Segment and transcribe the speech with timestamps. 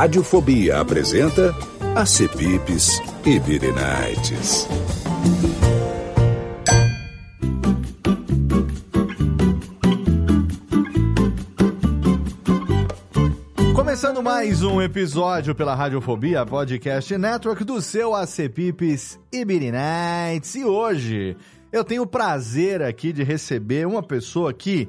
[0.00, 1.54] Radiofobia apresenta
[1.94, 4.66] a Cepipes e Birinites.
[13.74, 20.54] Começando mais um episódio pela Radiofobia Podcast Network do seu Acepipes e Birinites.
[20.54, 21.36] E hoje
[21.70, 24.88] eu tenho o prazer aqui de receber uma pessoa que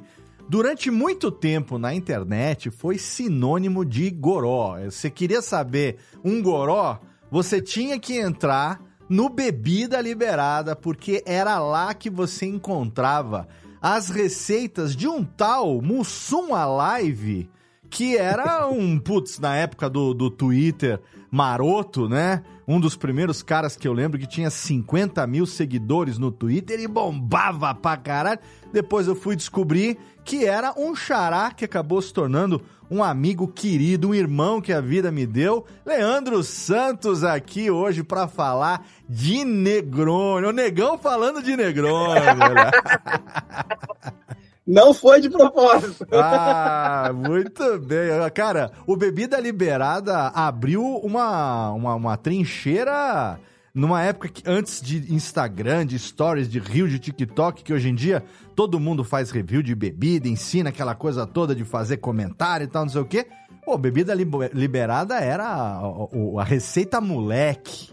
[0.52, 4.78] durante muito tempo na internet foi sinônimo de goró.
[4.84, 7.00] Você queria saber um goró,
[7.32, 13.48] você tinha que entrar no Bebida Liberada, porque era lá que você encontrava
[13.82, 17.50] as receitas de um tal Mussum Alive,
[17.90, 21.00] que era um, putz, na época do, do Twitter
[21.32, 22.44] maroto, né?
[22.68, 26.88] Um dos primeiros caras que eu lembro que tinha 50 mil seguidores no Twitter e
[26.88, 28.40] bombava pra caralho.
[28.74, 34.10] Depois eu fui descobrir que era um xará que acabou se tornando um amigo querido,
[34.10, 35.66] um irmão que a vida me deu.
[35.86, 40.48] Leandro Santos aqui hoje para falar de Negroni.
[40.48, 42.20] O Negão falando de Negroni.
[44.72, 46.08] Não foi de propósito.
[46.14, 48.08] Ah, muito bem.
[48.34, 53.38] Cara, o Bebida Liberada abriu uma, uma, uma trincheira
[53.74, 57.96] numa época que antes de Instagram, de stories, de rio, de TikTok, que hoje em
[57.96, 58.24] dia
[58.56, 62.84] todo mundo faz review de bebida, ensina aquela coisa toda de fazer comentário e tal,
[62.84, 63.28] não sei o quê.
[63.66, 67.90] Pô, bebida liberada era a, a, a receita moleque,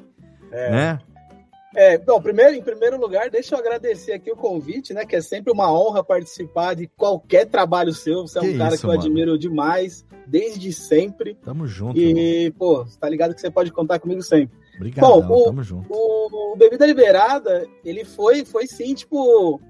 [0.53, 0.71] é.
[0.71, 0.99] né?
[1.75, 5.05] É, bom, primeiro, em primeiro lugar, deixa eu agradecer aqui o convite, né?
[5.05, 8.23] Que é sempre uma honra participar de qualquer trabalho seu.
[8.23, 9.01] Você é um cara que eu mano?
[9.01, 11.35] admiro demais, desde sempre.
[11.45, 11.99] Tamo junto.
[11.99, 12.55] E, mano.
[12.59, 14.57] pô, tá ligado que você pode contar comigo sempre.
[14.77, 15.93] Obrigado, Bom, o, tamo junto.
[15.93, 19.61] O, o Bebida Liberada, ele foi, foi sim, tipo,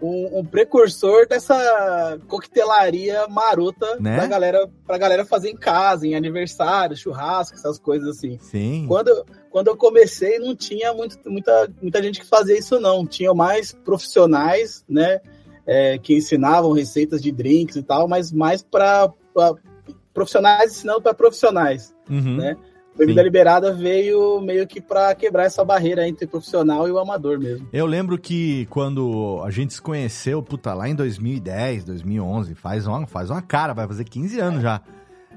[0.00, 4.16] um, um, precursor dessa coquetelaria marota né?
[4.16, 8.38] pra, galera, pra galera fazer em casa, em aniversário, churrasco, essas coisas assim.
[8.40, 8.86] Sim.
[8.88, 13.06] Quando, quando eu comecei, não tinha muito, muita, muita gente que fazia isso, não.
[13.06, 15.20] Tinha mais profissionais, né?
[15.66, 19.10] É, que ensinavam receitas de drinks e tal, mas mais para
[20.12, 22.36] profissionais ensinando para profissionais, uhum.
[22.36, 22.56] né?
[22.96, 23.24] Bebida Sim.
[23.24, 27.68] Liberada veio meio que para quebrar essa barreira entre o profissional e o amador mesmo.
[27.72, 33.06] Eu lembro que quando a gente se conheceu, puta, lá em 2010, 2011, faz uma,
[33.06, 34.80] faz uma cara, vai fazer 15 anos já.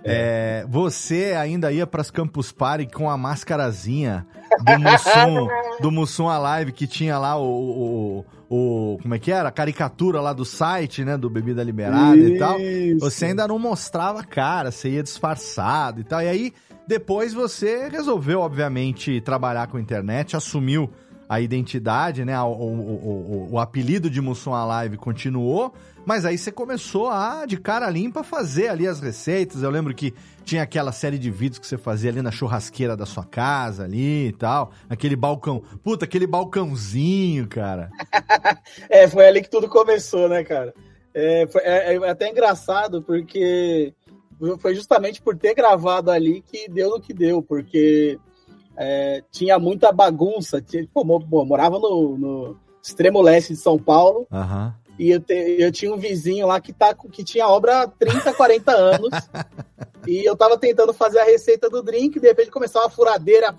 [0.04, 0.64] É.
[0.64, 4.26] É, você ainda ia para as Campus Party com a máscarazinha
[4.64, 5.48] do Mussum,
[5.82, 9.50] do Mussum Alive, que tinha lá o, o, o, Como é que era?
[9.50, 11.18] A caricatura lá do site, né?
[11.18, 12.36] Do Bebida Liberada Isso.
[12.36, 12.58] e tal.
[13.00, 16.22] Você ainda não mostrava a cara, você ia disfarçado e tal.
[16.22, 16.54] E aí
[16.88, 20.90] depois você resolveu, obviamente, trabalhar com internet, assumiu
[21.30, 22.40] a identidade, né?
[22.42, 25.74] O, o, o, o apelido de Mussum Alive continuou,
[26.06, 29.62] mas aí você começou a, de cara limpa, fazer ali as receitas.
[29.62, 30.14] Eu lembro que
[30.46, 34.28] tinha aquela série de vídeos que você fazia ali na churrasqueira da sua casa ali
[34.28, 34.72] e tal.
[34.90, 35.62] Aquele balcão.
[35.84, 37.90] Puta, aquele balcãozinho, cara.
[38.90, 40.74] é, foi ali que tudo começou, né, cara?
[41.14, 43.94] É, foi, é, é até engraçado porque
[44.60, 48.20] foi justamente por ter gravado ali que deu no que deu, porque
[48.78, 50.62] é, tinha muita bagunça.
[50.62, 54.28] Tinha, pô, morava no, no, extremo leste de São Paulo.
[54.32, 54.72] Uhum.
[55.00, 58.34] E eu, te, eu, tinha um vizinho lá que, tá, que tinha obra há 30,
[58.34, 59.10] 40 anos.
[60.08, 63.54] e eu tava tentando fazer a receita do drink, de repente começou uma furadeira.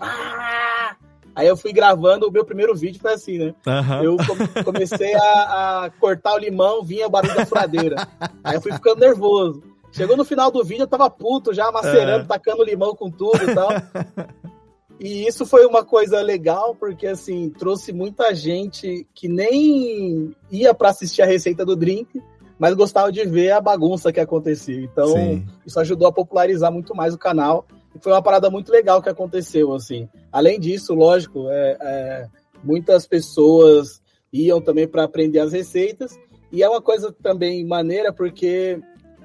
[1.35, 3.55] Aí eu fui gravando, o meu primeiro vídeo foi assim, né?
[3.65, 4.03] Uhum.
[4.03, 8.07] Eu comecei a, a, cortar o limão, vinha o barulho da furadeira.
[8.43, 9.63] Aí eu fui ficando nervoso.
[9.91, 12.27] Chegou no final do vídeo, eu tava puto já, macerando, é.
[12.27, 13.69] tacando limão com tudo e tal.
[14.99, 20.89] e isso foi uma coisa legal, porque assim, trouxe muita gente que nem ia para
[20.89, 22.21] assistir a receita do drink,
[22.57, 24.81] mas gostava de ver a bagunça que acontecia.
[24.81, 25.45] Então, Sim.
[25.65, 27.65] isso ajudou a popularizar muito mais o canal.
[27.95, 30.07] E foi uma parada muito legal que aconteceu, assim.
[30.31, 32.27] Além disso, lógico, é, é
[32.63, 34.01] muitas pessoas
[34.31, 36.17] iam também para aprender as receitas,
[36.51, 38.79] e é uma coisa também maneira, porque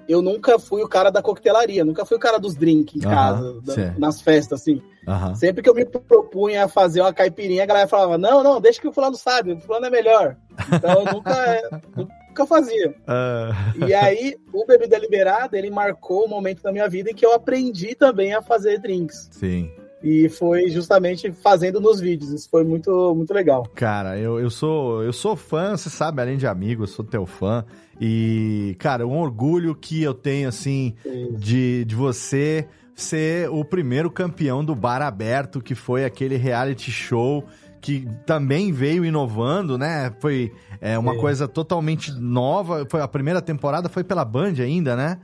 [0.08, 3.60] eu nunca fui o cara da coquetelaria, nunca fui o cara dos drinks em casa,
[3.62, 4.82] da, nas festas, assim.
[5.34, 8.80] Sempre que eu me propunha a fazer uma caipirinha, a galera falava, não, não, deixa
[8.80, 10.36] que o fulano sabe, o fulano é melhor.
[10.72, 11.82] Então eu nunca,
[12.28, 12.90] nunca fazia.
[12.90, 13.86] Uh...
[13.86, 17.34] E aí, o Bebida Liberada, ele marcou o momento da minha vida em que eu
[17.34, 19.28] aprendi também a fazer drinks.
[19.30, 19.70] Sim.
[20.04, 22.30] E foi justamente fazendo nos vídeos.
[22.30, 23.66] Isso foi muito, muito legal.
[23.74, 27.24] Cara, eu, eu sou eu sou fã, você sabe, além de amigo, eu sou teu
[27.24, 27.64] fã.
[27.98, 30.94] E, cara, um orgulho que eu tenho, assim,
[31.38, 37.42] de, de você ser o primeiro campeão do Bar Aberto, que foi aquele reality show
[37.80, 40.10] que também veio inovando, né?
[40.18, 42.86] Foi é, uma coisa totalmente nova.
[42.88, 45.18] Foi a primeira temporada foi pela Band ainda, né?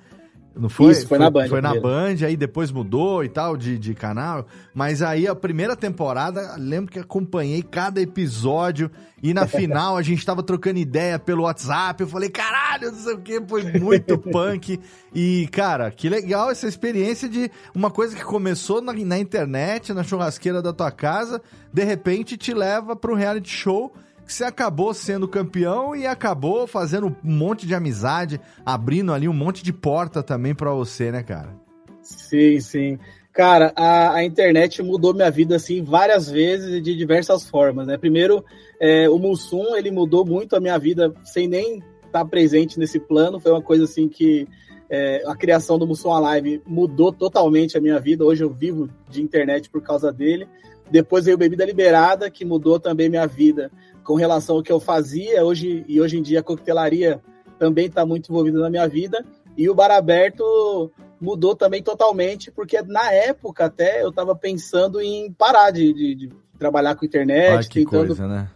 [0.55, 0.93] Não foi?
[0.93, 1.49] Isso, foi, foi na Band.
[1.49, 4.47] Foi na Band, aí depois mudou e tal, de, de canal.
[4.75, 8.91] Mas aí a primeira temporada, lembro que acompanhei cada episódio.
[9.23, 12.03] E na final a gente tava trocando ideia pelo WhatsApp.
[12.03, 14.81] Eu falei, caralho, não sei o que, foi muito punk.
[15.15, 20.03] E, cara, que legal essa experiência de uma coisa que começou na, na internet, na
[20.03, 21.41] churrasqueira da tua casa,
[21.73, 23.93] de repente te leva para um reality show
[24.33, 29.63] você acabou sendo campeão e acabou fazendo um monte de amizade, abrindo ali um monte
[29.63, 31.55] de porta também para você, né, cara?
[32.03, 32.99] Sim, sim.
[33.33, 37.97] Cara, a, a, internet mudou minha vida assim várias vezes e de diversas formas, né?
[37.97, 38.45] Primeiro,
[38.81, 42.99] é, o Mussum, ele mudou muito a minha vida sem nem estar tá presente nesse
[42.99, 43.39] plano.
[43.39, 44.49] Foi uma coisa assim que
[44.91, 48.25] é, a criação do Mussum Live mudou totalmente a minha vida.
[48.25, 50.49] Hoje eu vivo de internet por causa dele.
[50.91, 53.71] Depois veio Bebida Liberada, que mudou também minha vida
[54.05, 55.45] com relação ao que eu fazia.
[55.45, 57.21] Hoje, e hoje em dia a coquetelaria
[57.59, 59.25] também está muito envolvida na minha vida.
[59.57, 65.31] E o bar aberto mudou também totalmente, porque na época até eu estava pensando em
[65.33, 68.49] parar de, de, de, trabalhar com internet, que tentando, coisa, né?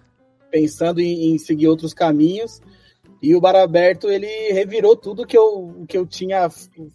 [0.51, 2.61] pensando em, em, seguir outros caminhos.
[3.23, 6.49] E o bar aberto ele revirou tudo que eu, que eu tinha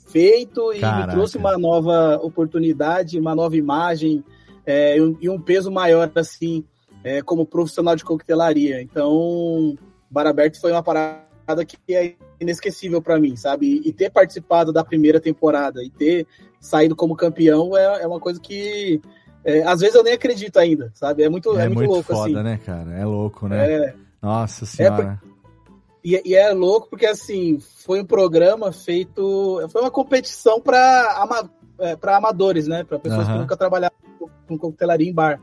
[0.07, 1.07] feito e Caraca.
[1.07, 4.23] me trouxe uma nova oportunidade, uma nova imagem
[4.65, 6.63] é, e um peso maior assim
[7.03, 8.81] é, como profissional de coquetelaria.
[8.81, 9.77] Então,
[10.09, 13.81] Bar Aberto foi uma parada que é inesquecível para mim, sabe?
[13.83, 16.27] E ter participado da primeira temporada e ter
[16.59, 19.01] saído como campeão é, é uma coisa que
[19.43, 21.23] é, às vezes eu nem acredito ainda, sabe?
[21.23, 22.43] É muito, é, é muito, muito louco foda, assim.
[22.43, 22.91] né, cara?
[22.93, 23.71] É louco, né?
[23.71, 25.21] É, Nossa é senhora.
[26.03, 31.49] E, e, é louco porque assim foi um programa feito, foi uma competição para ama,
[31.79, 32.83] é, para amadores, né?
[32.83, 33.33] Para pessoas uhum.
[33.33, 33.95] que nunca trabalharam
[34.47, 35.41] com coquetelaria em bar.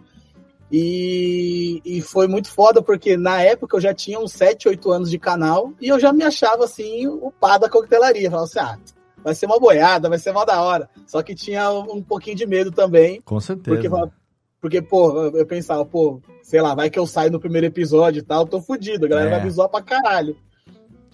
[0.71, 5.11] E, e foi muito foda, porque na época eu já tinha uns 7, 8 anos
[5.11, 8.31] de canal e eu já me achava assim, o pá da coquetelaria.
[8.31, 8.79] Falava assim, ah,
[9.23, 10.89] vai ser uma boiada, vai ser uma da hora.
[11.07, 13.21] Só que tinha um pouquinho de medo também.
[13.23, 13.77] Com certeza.
[13.77, 14.13] Porque,
[14.61, 18.25] porque pô, eu pensava, pô, sei lá, vai que eu saio no primeiro episódio e
[18.25, 19.33] tal, tô fudido, a galera é.
[19.33, 20.37] vai me zoar pra caralho.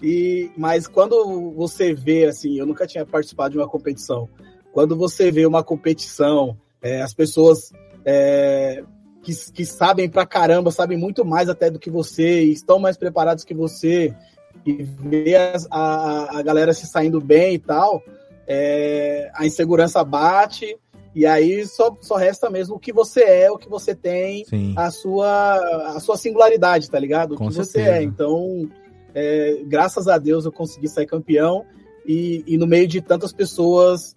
[0.01, 4.27] E, mas quando você vê, assim, eu nunca tinha participado de uma competição.
[4.71, 7.71] Quando você vê uma competição, é, as pessoas
[8.03, 8.83] é,
[9.23, 13.43] que, que sabem pra caramba, sabem muito mais até do que você, estão mais preparados
[13.43, 14.13] que você,
[14.65, 18.03] e ver a, a, a galera se saindo bem e tal,
[18.45, 20.77] é, a insegurança bate,
[21.15, 24.91] e aí só, só resta mesmo o que você é, o que você tem, a
[24.91, 27.33] sua, a sua singularidade, tá ligado?
[27.33, 27.71] O Com que certeza.
[27.71, 28.03] você é.
[28.03, 28.69] Então,
[29.15, 31.65] é, graças a Deus eu consegui sair campeão,
[32.05, 34.15] e, e no meio de tantas pessoas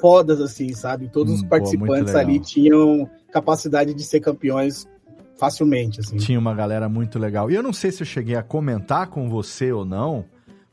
[0.00, 1.08] fodas, assim, sabe?
[1.08, 4.88] Todos hum, os participantes pô, ali tinham capacidade de ser campeões
[5.38, 6.00] facilmente.
[6.00, 6.18] Assim.
[6.18, 7.50] Tinha uma galera muito legal.
[7.50, 10.24] E eu não sei se eu cheguei a comentar com você ou não,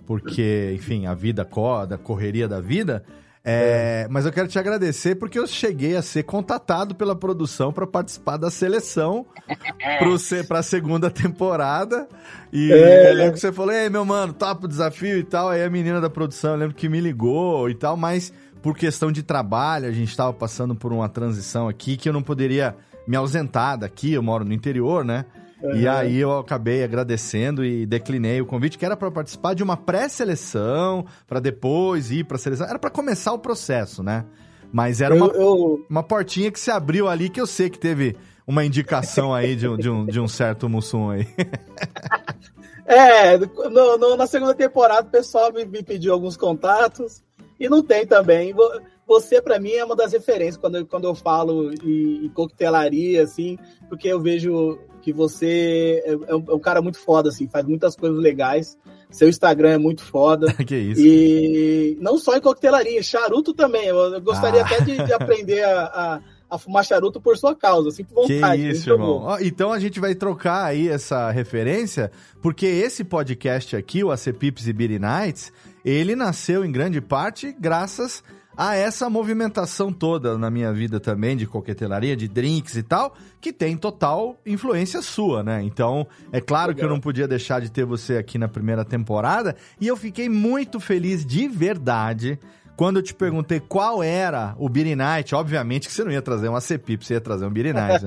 [0.05, 3.03] porque, enfim, a vida coda, correria da vida.
[3.49, 4.07] É, é.
[4.09, 8.35] Mas eu quero te agradecer porque eu cheguei a ser contatado pela produção para participar
[8.35, 9.25] da seleção
[10.45, 12.09] para a segunda temporada.
[12.51, 13.09] E é.
[13.09, 15.47] eu lembro que você falou: Ei, meu mano, topa o desafio e tal.
[15.47, 18.33] Aí a menina da produção, eu lembro que me ligou e tal, mas
[18.67, 22.21] por questão de trabalho, a gente estava passando por uma transição aqui que eu não
[22.21, 22.75] poderia
[23.07, 25.23] me ausentar daqui, eu moro no interior, né?
[25.63, 25.77] Uhum.
[25.77, 29.77] E aí eu acabei agradecendo e declinei o convite, que era para participar de uma
[29.77, 32.67] pré-seleção, para depois ir para a seleção.
[32.67, 34.25] Era para começar o processo, né?
[34.69, 35.85] Mas era uma, eu, eu...
[35.89, 39.65] uma portinha que se abriu ali que eu sei que teve uma indicação aí de,
[39.65, 41.25] um, de, um, de um certo Mussum aí.
[42.85, 47.25] é, no, no, na segunda temporada o pessoal me, me pediu alguns contatos.
[47.59, 48.53] E não tem também.
[49.07, 53.57] Você, para mim, é uma das referências quando, quando eu falo em, em coquetelaria, assim,
[53.89, 57.65] porque eu vejo que você é, é, um, é, um, cara muito foda, assim, faz
[57.65, 58.77] muitas coisas legais.
[59.09, 60.51] Seu Instagram é muito foda.
[60.65, 61.01] que isso.
[61.01, 63.87] E não só em coquetelaria, charuto também.
[63.87, 64.65] Eu gostaria ah.
[64.65, 68.61] até de, de aprender a, a, a fumar charuto por sua causa, assim por vontade.
[68.61, 69.21] Que isso, irmão.
[69.23, 72.11] Ó, então a gente vai trocar aí essa referência,
[72.41, 75.53] porque esse podcast aqui, o AC Pips e Beer Nights,
[75.89, 78.21] ele nasceu em grande parte graças
[78.57, 83.53] a essa movimentação toda na minha vida também de coquetelaria, de drinks e tal, que
[83.53, 85.61] tem total influência sua, né?
[85.63, 86.79] Então, é claro Legal.
[86.79, 90.27] que eu não podia deixar de ter você aqui na primeira temporada e eu fiquei
[90.27, 92.37] muito feliz de verdade
[92.75, 96.49] quando eu te perguntei qual era o Beer Night, obviamente que você não ia trazer
[96.49, 98.03] uma CPIP, você ia trazer um Beer Night,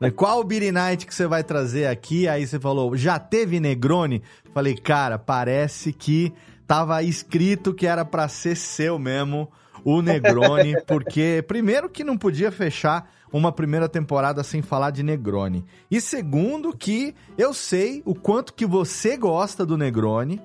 [0.00, 0.10] né?
[0.14, 2.28] qual o Beer Night que você vai trazer aqui?
[2.28, 4.22] Aí você falou, já teve Negroni?
[4.54, 6.32] Falei, cara, parece que
[6.66, 9.50] tava escrito que era para ser seu mesmo
[9.84, 15.64] o Negroni, porque primeiro que não podia fechar uma primeira temporada sem falar de Negroni.
[15.90, 20.40] E segundo que eu sei o quanto que você gosta do Negroni.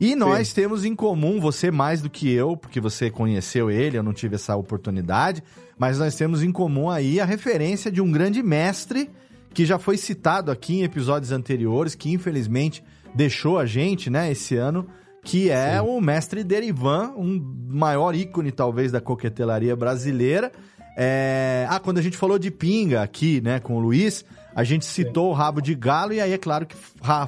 [0.00, 0.54] E nós Sim.
[0.56, 4.34] temos em comum, você mais do que eu, porque você conheceu ele, eu não tive
[4.34, 5.42] essa oportunidade,
[5.78, 9.08] mas nós temos em comum aí a referência de um grande mestre
[9.54, 12.82] que já foi citado aqui em episódios anteriores, que infelizmente
[13.14, 14.86] deixou a gente, né, esse ano,
[15.24, 15.86] que é Sim.
[15.88, 20.52] o mestre Derivan, um maior ícone talvez da coquetelaria brasileira.
[20.96, 21.66] É...
[21.68, 25.28] Ah, quando a gente falou de pinga aqui, né, com o Luiz, a gente citou
[25.28, 25.30] Sim.
[25.30, 26.76] o rabo de galo, e aí é claro que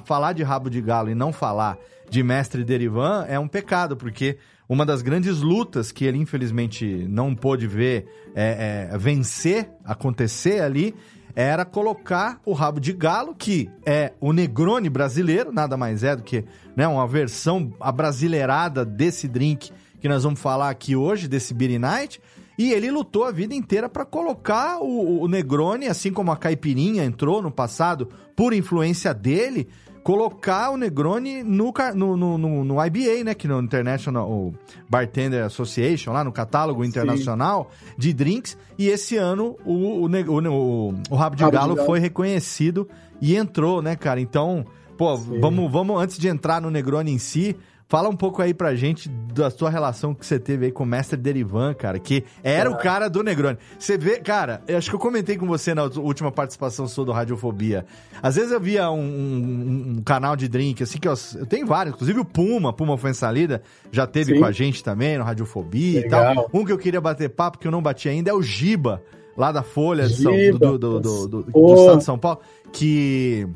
[0.04, 4.38] falar de rabo de galo e não falar de Mestre Derivan é um pecado, porque
[4.68, 10.94] uma das grandes lutas que ele infelizmente não pôde ver é, é, vencer, acontecer ali,
[11.36, 16.22] era colocar o rabo de galo, que é o Negroni brasileiro, nada mais é do
[16.22, 21.78] que né, uma versão abrasileirada desse drink que nós vamos falar aqui hoje, desse Beer
[21.78, 22.22] Night,
[22.58, 27.04] e ele lutou a vida inteira para colocar o, o Negroni, assim como a caipirinha
[27.04, 29.68] entrou no passado por influência dele,
[30.06, 33.34] colocar o Negroni no, no, no, no, IBA, né?
[33.34, 34.54] Que no International
[34.88, 37.94] Bartender Association, lá no catálogo internacional Sim.
[37.98, 38.56] de drinks.
[38.78, 42.88] E esse ano o, o, o, o Rabo de Rabo Galo de foi reconhecido
[43.20, 44.20] e entrou, né, cara?
[44.20, 44.64] Então,
[44.96, 47.56] pô, vamos, vamos, antes de entrar no Negroni em si,
[47.88, 50.86] Fala um pouco aí pra gente da sua relação que você teve aí com o
[50.86, 53.56] mestre Derivan, cara, que era o cara do Negroni.
[53.78, 57.12] Você vê, cara, eu acho que eu comentei com você na última participação sua do
[57.12, 57.86] Radiofobia.
[58.20, 61.64] Às vezes eu via um, um, um canal de drink, assim, que eu, eu, tenho
[61.64, 63.62] vários, inclusive o Puma, Puma Salida,
[63.92, 64.40] já teve Sim.
[64.40, 66.32] com a gente também no Radiofobia Legal.
[66.32, 66.50] e tal.
[66.52, 69.00] Um que eu queria bater papo, que eu não bati ainda, é o Giba,
[69.36, 72.40] lá da Folha Giba, do, do, do, do, do Estado de São Paulo,
[72.72, 73.46] que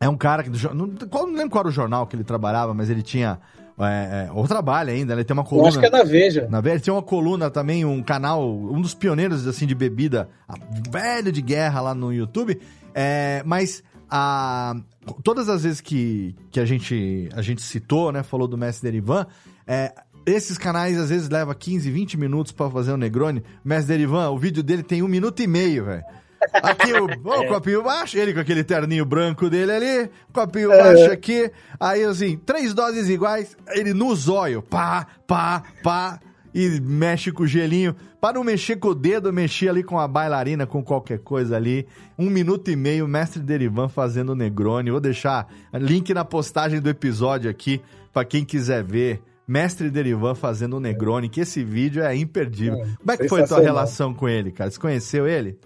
[0.00, 0.50] é um cara que.
[0.50, 3.38] Do, não, não lembro qual era o jornal que ele trabalhava, mas ele tinha.
[3.78, 5.66] É, é, ou trabalha ainda, ele tem uma coluna.
[5.66, 6.48] Eu acho que é na Veja.
[6.48, 10.30] Na Veja, ele tem uma coluna também, um canal, um dos pioneiros assim de bebida,
[10.90, 12.58] velho de guerra lá no YouTube.
[12.94, 14.74] É, mas a,
[15.22, 19.26] todas as vezes que, que a, gente, a gente citou, né, falou do Mestre Derivan,
[19.66, 19.92] é,
[20.24, 23.42] esses canais às vezes leva 15, 20 minutos para fazer o Negroni.
[23.64, 26.04] Mestre Derivan, o vídeo dele tem um minuto e meio, velho.
[26.52, 27.46] Aqui o, o é.
[27.46, 30.82] copinho baixo, ele com aquele terninho branco dele ali, copinho é.
[30.82, 31.50] baixo aqui.
[31.78, 36.20] Aí assim, três doses iguais, ele no zóio, pá, pá, pá,
[36.54, 37.94] e mexe com o gelinho.
[38.18, 41.86] Para não mexer com o dedo, mexer ali com a bailarina, com qualquer coisa ali.
[42.18, 44.90] Um minuto e meio, mestre Derivan fazendo Negroni.
[44.90, 47.80] Vou deixar link na postagem do episódio aqui,
[48.12, 49.20] para quem quiser ver.
[49.46, 52.78] Mestre Derivan fazendo o Negroni, que esse vídeo é imperdível.
[52.78, 54.70] É, Como é que foi a tua relação com ele, cara?
[54.70, 55.56] Você conheceu ele?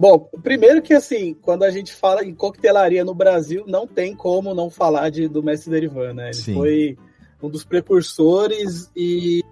[0.00, 4.54] Bom, primeiro que assim, quando a gente fala em coquetelaria no Brasil, não tem como
[4.54, 6.28] não falar de, do Mestre Derivan, né?
[6.28, 6.54] Ele Sim.
[6.54, 6.98] foi
[7.42, 9.44] um dos precursores e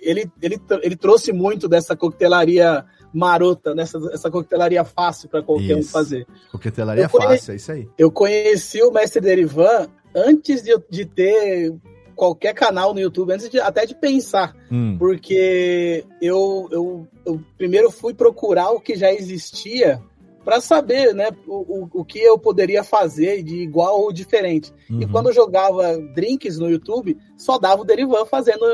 [0.00, 5.88] ele, ele, ele trouxe muito dessa coquetelaria marota, nessa essa coquetelaria fácil para qualquer isso.
[5.88, 6.24] um fazer.
[6.52, 7.88] Coquetelaria conheci, fácil, é isso aí.
[7.98, 11.74] Eu conheci o Mestre Derivan antes de, de ter
[12.16, 14.56] qualquer canal no YouTube antes de, até de pensar.
[14.72, 14.96] Hum.
[14.98, 20.02] Porque eu, eu, eu, primeiro fui procurar o que já existia
[20.44, 24.72] para saber né, o, o, que eu poderia fazer de igual ou diferente.
[24.88, 25.02] Uhum.
[25.02, 28.64] E quando eu jogava drinks no YouTube, só dava o Derivan fazendo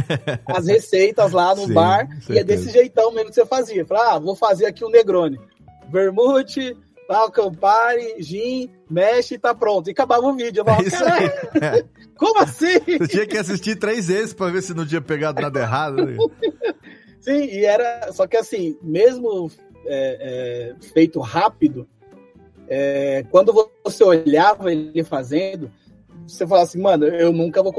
[0.46, 2.08] as receitas lá no Sim, bar.
[2.30, 3.84] E é desse jeitão mesmo que você fazia.
[3.84, 5.38] Falei, ah, vou fazer aqui o um Negroni.
[5.92, 6.74] Vermute,
[7.08, 9.88] tal, Campari, gin, mexe e tá pronto.
[9.88, 10.60] E acabava o vídeo.
[10.60, 11.84] Eu falava, é isso aí.
[12.14, 12.78] como assim?
[12.86, 16.04] Você tinha que assistir três vezes para ver se não tinha pegado nada errado.
[16.04, 16.18] Né?
[17.18, 18.12] Sim, e era.
[18.12, 19.50] Só que assim, mesmo
[19.86, 21.88] é, é, feito rápido,
[22.68, 25.72] é, quando você olhava ele fazendo,
[26.26, 27.72] você falava assim, mano, eu nunca vou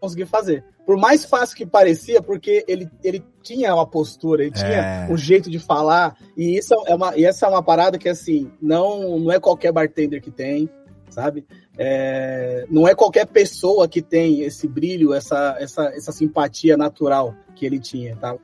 [0.00, 5.06] conseguir fazer por mais fácil que parecia, porque ele, ele tinha uma postura, ele tinha
[5.06, 5.08] é.
[5.10, 8.50] um jeito de falar, e isso é uma, e essa é uma parada que, assim,
[8.60, 10.70] não, não é qualquer bartender que tem,
[11.10, 11.44] sabe?
[11.76, 17.66] É, não é qualquer pessoa que tem esse brilho, essa, essa, essa simpatia natural que
[17.66, 18.36] ele tinha, tá?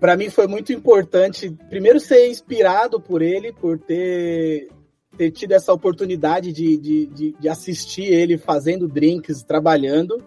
[0.00, 4.68] para mim foi muito importante, primeiro, ser inspirado por ele, por ter,
[5.16, 10.22] ter tido essa oportunidade de, de, de, de assistir ele fazendo drinks, trabalhando.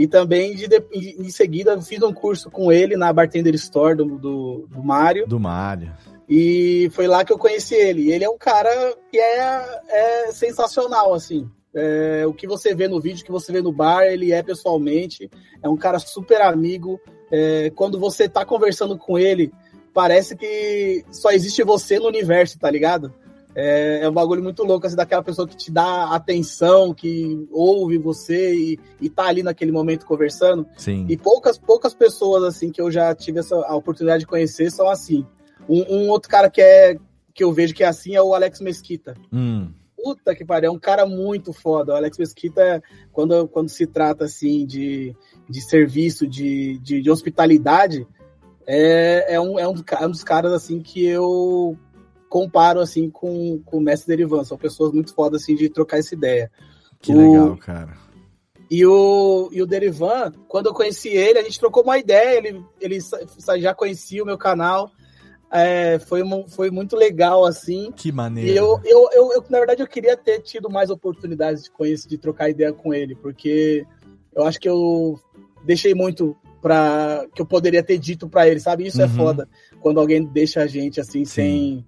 [0.00, 0.82] E também, de, de,
[1.18, 5.26] em seguida, fiz um curso com ele na Bartender Store do, do, do Mário.
[5.26, 5.92] Do Mário.
[6.26, 8.10] E foi lá que eu conheci ele.
[8.10, 8.70] Ele é um cara
[9.12, 11.46] que é, é sensacional, assim.
[11.74, 14.42] É, o que você vê no vídeo, o que você vê no bar, ele é
[14.42, 15.30] pessoalmente.
[15.62, 16.98] É um cara super amigo.
[17.30, 19.52] É, quando você tá conversando com ele,
[19.92, 23.12] parece que só existe você no universo, tá ligado?
[23.54, 27.98] É, é um bagulho muito louco, assim, daquela pessoa que te dá atenção, que ouve
[27.98, 30.66] você e, e tá ali naquele momento conversando.
[30.76, 31.06] Sim.
[31.08, 34.88] E poucas, poucas pessoas, assim, que eu já tive essa, a oportunidade de conhecer são
[34.88, 35.26] assim.
[35.68, 36.96] Um, um outro cara que, é,
[37.34, 39.14] que eu vejo que é assim é o Alex Mesquita.
[39.32, 39.72] Hum.
[39.96, 41.92] Puta que pariu, é um cara muito foda.
[41.92, 45.14] O Alex Mesquita, quando, quando se trata, assim, de,
[45.48, 48.06] de serviço, de, de, de hospitalidade,
[48.66, 49.74] é, é, um, é um
[50.10, 51.76] dos caras, assim, que eu
[52.30, 54.44] comparo assim com, com o Mestre Derivan.
[54.44, 56.50] São pessoas muito fodas assim de trocar essa ideia.
[57.00, 57.18] Que o...
[57.18, 57.98] legal, cara.
[58.70, 62.64] E o, e o Derivan, quando eu conheci ele, a gente trocou uma ideia, ele,
[62.80, 62.98] ele
[63.58, 64.92] já conhecia o meu canal.
[65.50, 67.90] É, foi, foi muito legal, assim.
[67.96, 68.48] Que maneiro.
[68.48, 72.08] E eu, eu, eu, eu, na verdade, eu queria ter tido mais oportunidades de conhecer,
[72.08, 73.84] de trocar ideia com ele, porque
[74.32, 75.18] eu acho que eu
[75.64, 78.86] deixei muito para que eu poderia ter dito para ele, sabe?
[78.86, 79.10] Isso é uhum.
[79.10, 79.48] é foda.
[79.80, 81.24] Quando alguém deixa a gente assim, Sim.
[81.24, 81.86] sem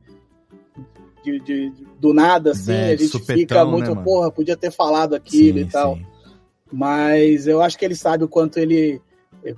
[1.23, 4.57] de, de, de, do nada, assim, é, a gente supetão, fica muito, né, porra, podia
[4.57, 5.97] ter falado aquilo sim, e tal.
[5.97, 6.07] Sim.
[6.73, 9.01] Mas eu acho que ele sabe o quanto ele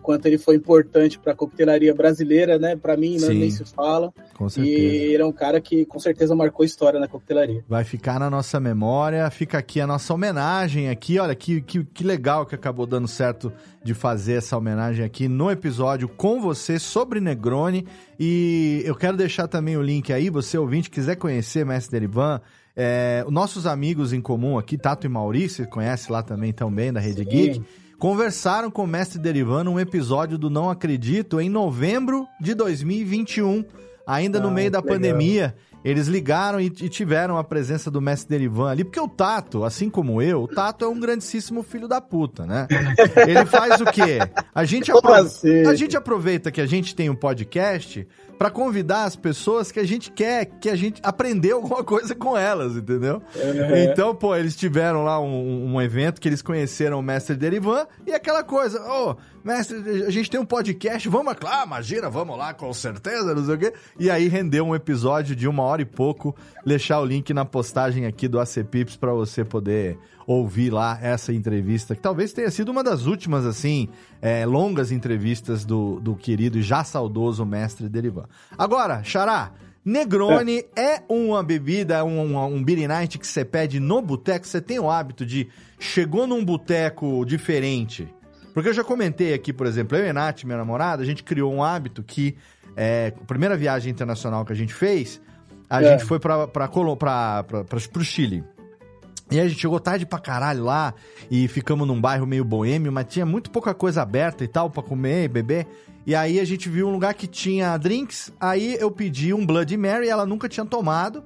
[0.01, 2.75] quanto ele foi importante para a coquetelaria brasileira, né?
[2.75, 4.13] Para mim, né, nem se fala.
[4.35, 4.77] Com certeza.
[4.77, 7.63] E ele é um cara que com certeza marcou história na coquetelaria.
[7.69, 11.19] Vai ficar na nossa memória, fica aqui a nossa homenagem aqui.
[11.19, 15.51] Olha que, que, que legal que acabou dando certo de fazer essa homenagem aqui no
[15.51, 17.87] episódio com você sobre Negroni.
[18.19, 22.41] E eu quero deixar também o link aí, você ouvinte quiser conhecer Mestre Derivan,
[22.77, 27.23] é, nossos amigos em comum aqui, Tato e Maurício, conhece lá também também da Rede
[27.23, 27.29] Sim.
[27.29, 27.65] Geek
[27.99, 33.65] conversaram com o mestre Derivando um episódio do Não Acredito em novembro de 2021,
[34.07, 34.95] ainda ah, no meio da legal.
[34.95, 35.55] pandemia.
[35.85, 39.91] Eles ligaram e, e, tiveram a presença do mestre Derivan ali, porque o Tato, assim
[39.91, 42.67] como eu, o Tato é um grandíssimo filho da puta, né?
[43.29, 44.19] Ele faz o quê?
[44.55, 45.13] A gente, apro...
[45.13, 45.67] assim?
[45.67, 49.87] a gente aproveita que a gente tem um podcast para convidar as pessoas que a
[49.87, 53.23] gente quer que a gente aprendeu alguma coisa com elas, entendeu?
[53.35, 53.77] Uhum.
[53.77, 58.13] Então, pô, eles tiveram lá um, um, evento que eles conheceram o mestre Derivan e
[58.13, 62.53] aquela coisa, ô, oh, mestre, a gente tem um podcast, vamos, claro, imagina, vamos lá,
[62.53, 63.73] com certeza, não sei o quê.
[63.99, 68.07] E aí rendeu um episódio de uma hora e pouco, deixar o link na postagem
[68.07, 72.71] aqui do AC Pips para você poder ouvir lá essa entrevista, que talvez tenha sido
[72.71, 73.89] uma das últimas, assim,
[74.23, 78.27] é, longas entrevistas do, do querido e já saudoso mestre Derivan.
[78.57, 79.53] Agora, Xará,
[79.85, 80.97] Negroni é.
[80.97, 84.47] é uma bebida, um, um, um beer night que você pede no boteco?
[84.47, 88.09] Você tem o hábito de, chegou num boteco diferente...
[88.55, 91.53] Porque eu já comentei aqui, por exemplo, eu e Nath, minha namorada, a gente criou
[91.53, 92.37] um hábito que,
[92.77, 95.21] é, a primeira viagem internacional que a gente fez,
[95.69, 95.91] a é.
[95.91, 96.71] gente foi para
[97.97, 98.45] o Chile.
[99.31, 100.95] E a gente chegou tarde pra caralho lá
[101.31, 104.83] e ficamos num bairro meio boêmio, mas tinha muito pouca coisa aberta e tal para
[104.83, 105.67] comer e beber.
[106.07, 109.77] E aí a gente viu um lugar que tinha drinks, aí eu pedi um Bloody
[109.77, 111.25] Mary, ela nunca tinha tomado.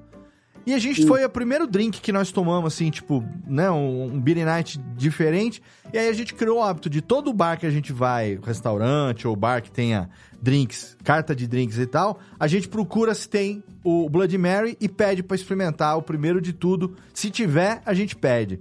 [0.69, 4.21] E a gente foi o primeiro drink que nós tomamos, assim, tipo, né, um, um
[4.21, 5.63] beer night diferente.
[5.91, 9.27] E aí a gente criou o hábito de todo bar que a gente vai, restaurante
[9.27, 13.63] ou bar que tenha drinks, carta de drinks e tal, a gente procura se tem
[13.83, 16.95] o Blood Mary e pede para experimentar o primeiro de tudo.
[17.15, 18.59] Se tiver, a gente pede.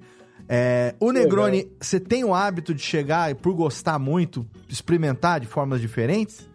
[0.49, 5.47] É, o Negroni, você tem o hábito de chegar e, por gostar muito, experimentar de
[5.47, 6.49] formas diferentes?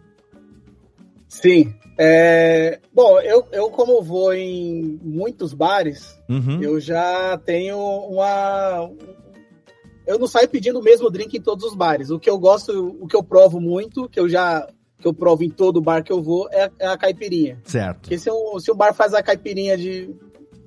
[1.28, 1.72] Sim.
[1.96, 6.62] É, bom, eu, eu como vou em muitos bares, uhum.
[6.62, 8.90] eu já tenho uma.
[10.06, 12.10] Eu não saio pedindo o mesmo drink em todos os bares.
[12.10, 14.66] O que eu gosto, o que eu provo muito, que eu já
[14.98, 17.60] que eu provo em todo bar que eu vou, é a, é a caipirinha.
[17.64, 18.00] Certo.
[18.00, 20.14] Porque se, eu, se o bar faz a caipirinha de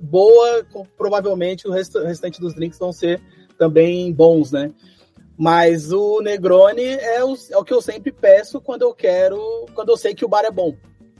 [0.00, 0.64] boa,
[0.96, 3.20] provavelmente o rest, restante dos drinks vão ser
[3.58, 4.72] também bons, né?
[5.36, 9.38] Mas o Negroni é o, é o que eu sempre peço quando eu quero,
[9.74, 10.74] quando eu sei que o bar é bom.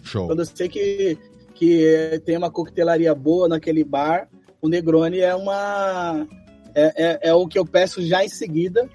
[0.08, 0.26] Show.
[0.26, 1.18] Quando eu sei que,
[1.54, 4.28] que tem uma coquetelaria boa naquele bar,
[4.60, 6.26] o Negroni é uma.
[6.74, 8.88] É, é, é, o que eu peço já em seguida,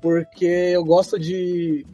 [0.00, 1.86] porque eu gosto de,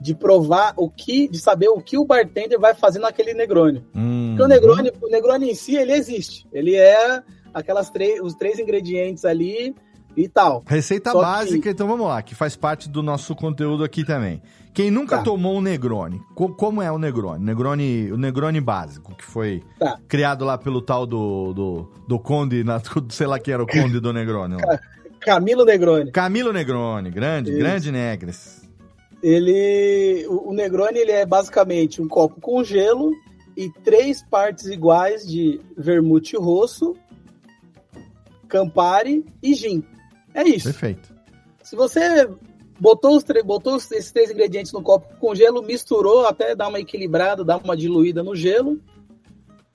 [0.00, 3.84] de provar o que, de saber o que o bartender vai fazer naquele Negroni.
[3.94, 4.34] Hum.
[4.36, 6.46] Porque o Negroni, o Negroni em si, ele existe.
[6.52, 9.74] Ele é aquelas três, os três ingredientes ali
[10.16, 10.64] e tal.
[10.66, 14.42] Receita Só básica, que- então vamos lá, que faz parte do nosso conteúdo aqui também.
[14.74, 15.22] Quem nunca Tá.
[15.22, 17.44] tomou um Negroni, co- como é o Negroni?
[17.44, 18.10] Negroni?
[18.12, 19.98] O Negroni básico, que foi Tá.
[20.08, 24.00] criado lá pelo tal do, do, do Conde, na- sei lá quem era o Conde
[24.00, 24.56] do Negroni.
[24.56, 24.80] lá.
[25.20, 26.10] Camilo Negroni.
[26.10, 27.58] Camilo Negroni, grande, Isso.
[27.58, 28.68] grande Negres.
[29.22, 30.26] Ele.
[30.28, 33.10] O, Negroni ele é basicamente um copo com gelo
[33.56, 36.94] e três partes iguais de vermute rosso,
[38.48, 39.82] Campari e gin.
[40.34, 40.64] É isso.
[40.64, 41.14] Perfeito.
[41.62, 42.28] Se você
[42.78, 47.44] botou, os botou esses três ingredientes no copo com gelo, misturou até dar uma equilibrada,
[47.44, 48.80] dar uma diluída no gelo,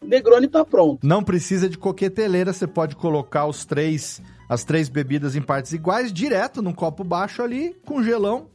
[0.01, 1.05] Negroni tá pronto.
[1.05, 6.11] Não precisa de coqueteleira, você pode colocar os três, as três bebidas em partes iguais,
[6.11, 8.47] direto num copo baixo ali, com gelão.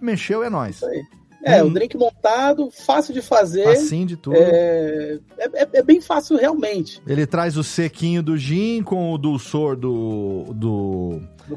[0.00, 0.76] Mexeu, é nóis.
[0.76, 1.02] Isso aí.
[1.44, 1.66] É, Hum.
[1.66, 3.66] o drink montado, fácil de fazer.
[3.66, 4.36] Assim de tudo.
[4.36, 7.02] É, é, é- é bem fácil realmente.
[7.04, 10.44] Ele traz o sequinho do gin com o dulçor do.
[10.54, 10.54] do,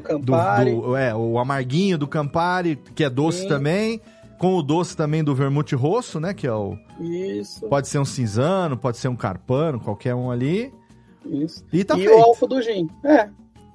[0.00, 0.74] do, Campari.
[0.74, 3.48] do- é, o amarguinho do Campari, que é doce Sim.
[3.48, 4.00] também.
[4.38, 6.34] Com o doce também do vermute rosso, né?
[6.34, 6.76] Que é o.
[7.00, 10.70] Isso, Pode ser um cinzano, pode ser um carpano, qualquer um ali.
[11.24, 11.64] isso.
[11.72, 12.14] E tá e feito.
[12.18, 12.86] o álcool do gin.
[13.02, 13.28] É.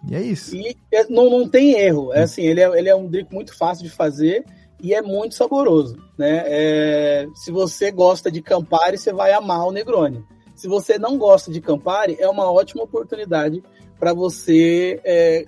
[0.08, 0.56] E é isso.
[0.56, 2.14] E é- não, não tem erro.
[2.14, 4.46] É assim, ele é, ele é um drink muito fácil de fazer
[4.80, 5.98] e é muito saboroso.
[6.18, 6.44] Né?
[6.46, 10.24] É, se você gosta de Campari, você vai amar o Negroni.
[10.56, 13.64] Se você não gosta de Campari, é uma ótima oportunidade
[14.00, 15.46] para você é,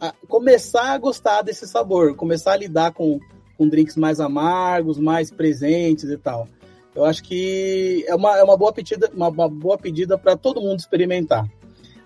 [0.00, 3.20] a- começar a gostar desse sabor, começar a lidar com,
[3.58, 6.48] com drinks mais amargos, mais presentes e tal.
[6.94, 10.60] Eu acho que é uma, é uma boa pedida, uma, uma boa pedida para todo
[10.60, 11.46] mundo experimentar.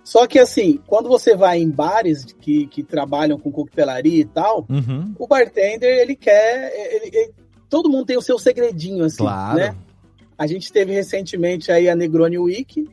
[0.02, 4.66] Só que assim, quando você vai em bares que, que trabalham com coquetelaria e tal,
[4.68, 5.14] Uhum.
[5.18, 7.33] o bartender ele quer, ele- ele-
[7.70, 9.57] todo mundo tem o seu segredinho assim, Claro.
[9.57, 9.74] né?
[10.37, 12.87] A gente teve recentemente aí a Negroni Week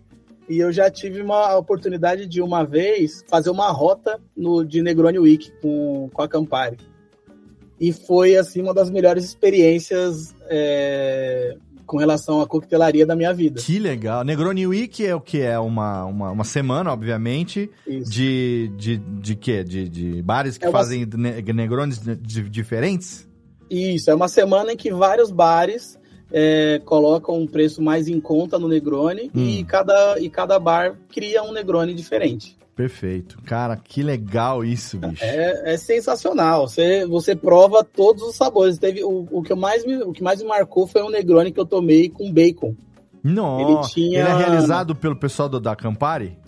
[0.52, 5.18] e eu já tive uma oportunidade de uma vez fazer uma rota no de Negroni
[5.20, 6.78] Week com, com a Campari.
[7.80, 13.60] E foi assim uma das melhores experiências é, com relação à coquetelaria da minha vida.
[13.62, 14.24] Que legal.
[14.24, 15.42] Negroni Week é o que?
[15.42, 18.12] É uma, uma, uma semana, obviamente, Isso.
[18.12, 19.64] de, de, de quê?
[19.64, 23.28] De, de bares que É uma- fazem ne- negrones di- di- diferentes?
[23.70, 25.98] Isso, é uma semana em que vários bares
[26.32, 29.65] é, colocam um preço mais em conta no Negroni e, Hum.
[29.67, 32.58] cada, e cada bar cria um Negroni diferente.
[32.76, 33.38] Perfeito.
[33.44, 35.24] Cara, que legal isso, bicho.
[35.24, 36.67] É, é sensacional.
[36.67, 38.78] Você, você prova todos os sabores.
[38.80, 41.60] Teve, o, o, que mais me, o que mais me marcou foi um Negroni que
[41.60, 42.74] eu tomei com bacon.
[43.24, 46.39] Nossa, ele tinha- ele é realizado pelo pessoal do, da Campari?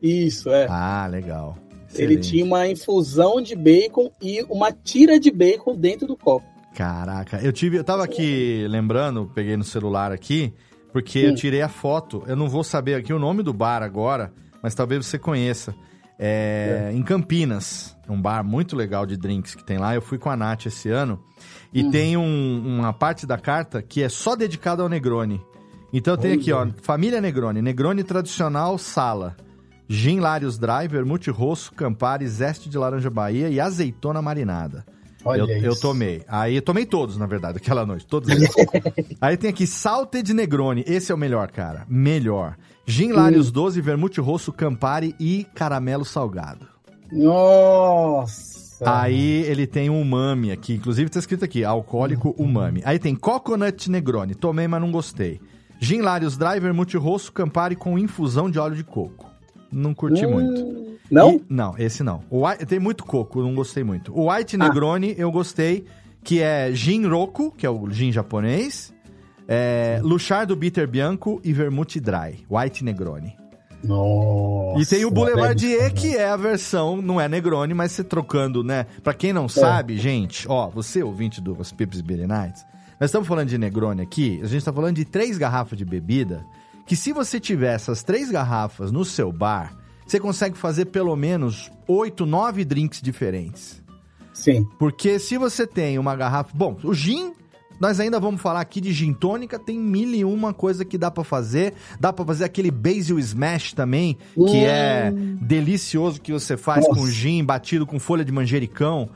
[0.00, 0.66] Isso, é.
[0.68, 1.56] Ah, legal.
[1.94, 2.28] Ele Excelente.
[2.30, 6.46] tinha uma infusão de bacon e uma tira de bacon dentro do copo.
[6.74, 10.52] Caraca, eu tive, eu tava aqui lembrando, peguei no celular aqui,
[10.92, 11.34] porque eu Hum.
[11.34, 12.22] tirei a foto.
[12.26, 14.32] Eu não vou saber aqui o nome do bar agora,
[14.62, 15.74] mas talvez você conheça.
[16.18, 19.94] É, Em Campinas, um bar muito legal de drinks que tem lá.
[19.94, 21.20] Eu fui com a Nath esse ano
[21.72, 21.90] e Hum.
[21.90, 25.40] tem um- uma parte da carta que é só dedicada ao Negroni.
[25.92, 29.36] Então tem aqui, ó, família Negroni, Negroni tradicional sala,
[29.88, 34.84] gin Larios Dry, vermute rosso, Campari, zeste de laranja Bahia e azeitona marinada.
[35.24, 36.22] Eu, eu tomei.
[36.28, 38.06] Aí eu tomei todos, na verdade, aquela noite.
[38.06, 38.50] Todos eles.
[39.20, 40.84] Aí tem aqui Salted Negroni.
[40.86, 41.86] Esse é o melhor, cara.
[41.88, 42.56] Melhor.
[42.86, 46.66] Gin Larios 12, vermute rosso, Campari e caramelo salgado.
[47.10, 48.54] Nossa!
[48.84, 50.74] Aí ele tem um umami aqui.
[50.74, 52.82] Inclusive tá escrito aqui, alcoólico umami.
[52.84, 54.34] Aí tem Coconut Negroni.
[54.34, 55.40] Tomei, mas não gostei.
[55.80, 59.33] Gin Larios Dry, vermute rosso, Campari com infusão de óleo de coco.
[59.74, 60.94] Não curti Hum, muito.
[61.10, 61.32] Não?
[61.34, 62.22] E- não, esse não.
[62.30, 64.12] O White- tem muito coco, não gostei muito.
[64.18, 64.58] O White Ah.
[64.68, 65.84] Negroni eu gostei,
[66.22, 68.94] que é gin roku, que é o gin japonês,
[69.46, 72.44] é, Luchardo Bitter Bianco e Vermute Dry.
[72.50, 73.36] White Negroni.
[73.82, 74.80] Nossa!
[74.80, 78.86] e tem o Boulevardier, que é a versão, não é Negroni, mas você trocando, né?
[79.02, 82.64] Pra quem não sabe, gente, ó, você ouvinte do Pips Beer Nights,
[82.98, 86.44] nós estamos falando de Negroni aqui, a gente tá falando de três garrafas de bebida,
[86.86, 89.74] que se você tiver essas três garrafas no seu bar,
[90.06, 93.82] você consegue fazer pelo menos oito, nove drinks diferentes.
[94.32, 94.66] Sim.
[94.78, 96.50] Porque se você tem uma garrafa.
[96.54, 97.32] Bom, o gin,
[97.80, 101.10] nós ainda vamos falar aqui de gin tônica, tem mil e uma coisa que dá
[101.10, 101.72] pra fazer.
[102.00, 104.66] Dá pra fazer aquele basil smash também, que Hum.
[104.66, 107.00] é delicioso que você faz Nossa.
[107.00, 109.08] com gin batido com folha de manjericão,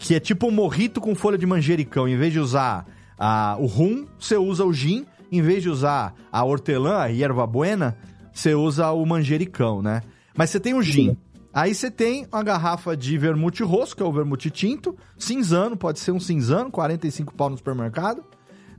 [0.00, 2.08] que é tipo um morrito com folha de manjericão.
[2.08, 2.86] Em vez de usar
[3.18, 5.06] a, o rum, você usa o gin.
[5.30, 7.96] Em vez de usar a hortelã, a erva buena,
[8.32, 10.02] você usa o manjericão, né?
[10.36, 11.10] Mas você tem o gin.
[11.10, 11.16] Sim.
[11.52, 15.98] Aí você tem uma garrafa de vermute rosso, que é o vermute tinto, cinzano, pode
[15.98, 18.22] ser um cinzano, 45 pau no supermercado.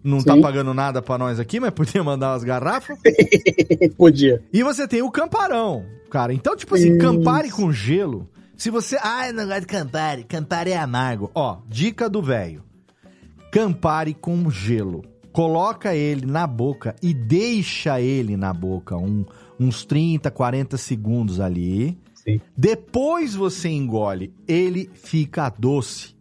[0.04, 0.42] Não tá Sim.
[0.42, 2.98] pagando nada pra nós aqui, mas podia mandar umas garrafas.
[3.98, 4.44] Podia.
[4.54, 6.34] E você tem o camparão, cara.
[6.34, 7.00] Então, tipo assim, Isso.
[7.00, 8.98] Campari com gelo Se você.
[9.02, 10.24] Ah, eu não gosto de Campari.
[10.24, 11.32] Campari é amargo.
[11.34, 12.64] Ó, dica do velho:
[13.52, 15.04] Campari com gelo.
[15.38, 19.24] Coloca ele na boca e deixa ele na boca um,
[19.60, 21.96] uns 30, 40 segundos ali.
[22.16, 22.42] Sim.
[22.58, 26.16] Depois você engole, ele fica doce.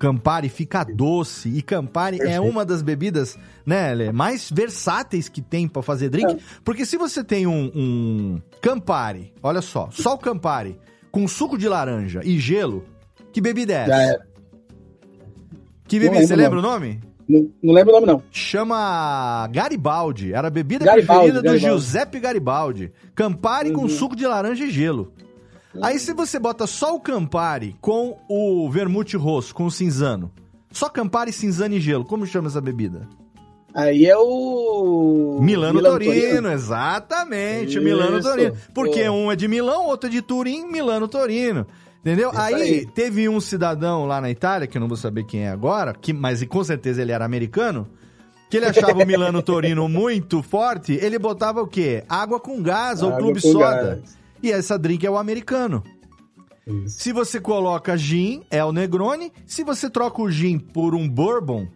[0.00, 2.42] Campari fica doce e Campari é Perfeito.
[2.42, 6.32] uma das bebidas, né, Lê, mais versáteis que tem pra fazer drink.
[6.32, 6.38] É.
[6.64, 10.76] Porque se você tem um, um Campari, olha só, só o Campari
[11.12, 12.84] com suco de laranja e gelo,
[13.32, 14.12] que bebida é Já essa?
[14.14, 14.28] era.
[15.86, 16.26] Que Não bebida?
[16.26, 17.00] Você lembra o nome?
[17.28, 18.22] Não, não lembro o nome, não.
[18.30, 20.32] Chama Garibaldi.
[20.32, 21.74] Era a bebida Garibaldi, preferida do Garibaldi.
[21.82, 22.92] Giuseppe Garibaldi.
[23.14, 23.88] Campari com Uhum.
[23.88, 25.12] suco de laranja e gelo.
[25.82, 30.30] Aí se você bota só o Campari com o vermute rosso, com o cinzano.
[30.72, 32.04] Só Campari, cinzano e gelo.
[32.04, 33.06] Como chama essa bebida?
[33.74, 35.38] Aí é o.
[35.40, 38.54] Milano, Torino, exatamente, o Milano Isso, Torino.
[38.74, 39.10] Porque pô.
[39.10, 41.66] um é de Milão, outro é de Turim, Milano Torino.
[42.08, 42.30] Entendeu?
[42.34, 42.86] Aí, aí.
[42.86, 46.14] teve um cidadão lá na Itália, que eu não vou saber quem é agora, que,
[46.14, 47.86] mas com certeza ele era americano,
[48.48, 52.02] que ele achava o Milano Torino muito forte, ele botava o quê?
[52.08, 54.00] Água com gás ou clube soda.
[54.00, 54.18] gás.
[54.42, 55.84] E essa drink é o americano.
[56.66, 56.98] Isso.
[56.98, 59.30] Se você coloca gin, é o Negroni.
[59.44, 61.68] Se você troca o gin por um bourbon,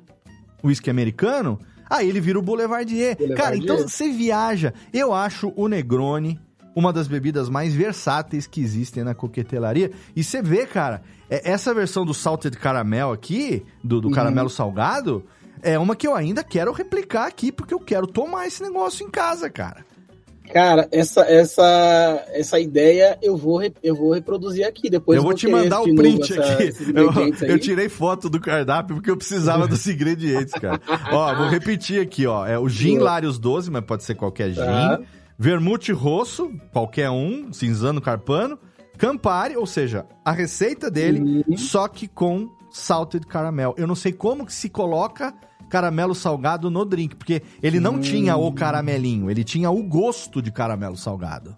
[0.64, 1.58] whisky americano,
[1.90, 3.18] aí ele vira o Boulevardier.
[3.18, 3.36] Boulevardier.
[3.36, 4.72] Cara, então você viaja.
[4.94, 6.40] Eu acho o Negroni
[6.74, 9.90] uma das bebidas mais versáteis que existem na coquetelaria.
[10.16, 14.14] E você vê, cara, é- essa versão do salted caramel aqui, do, do Uhum.
[14.14, 15.24] caramelo salgado,
[15.62, 19.10] é uma que eu ainda quero replicar aqui, porque eu quero tomar esse negócio em
[19.10, 19.84] casa, cara.
[20.52, 24.90] Cara, essa, essa, essa ideia eu vou, eu vou reproduzir aqui.
[24.90, 26.72] Depois eu vou vou te mandar o novo print essa- aqui.
[27.42, 30.78] Eu, eu tirei foto do cardápio porque eu precisava dos ingredientes, cara.
[31.10, 32.44] Ó, vou repetir aqui, ó.
[32.46, 32.98] É o gin.
[32.98, 34.56] Larios 12, mas pode ser qualquer gin.
[34.60, 35.00] Tá.
[35.42, 38.56] Vermute rosso, qualquer um, cinzano, carpano.
[38.96, 41.56] Campari, ou seja, a receita dele, Uhum.
[41.56, 43.74] só que com salted caramel.
[43.76, 45.34] Eu não sei como que se coloca
[45.68, 48.00] caramelo salgado no drink, porque ele não Hum.
[48.00, 51.56] tinha o caramelinho, ele tinha o gosto de caramelo salgado.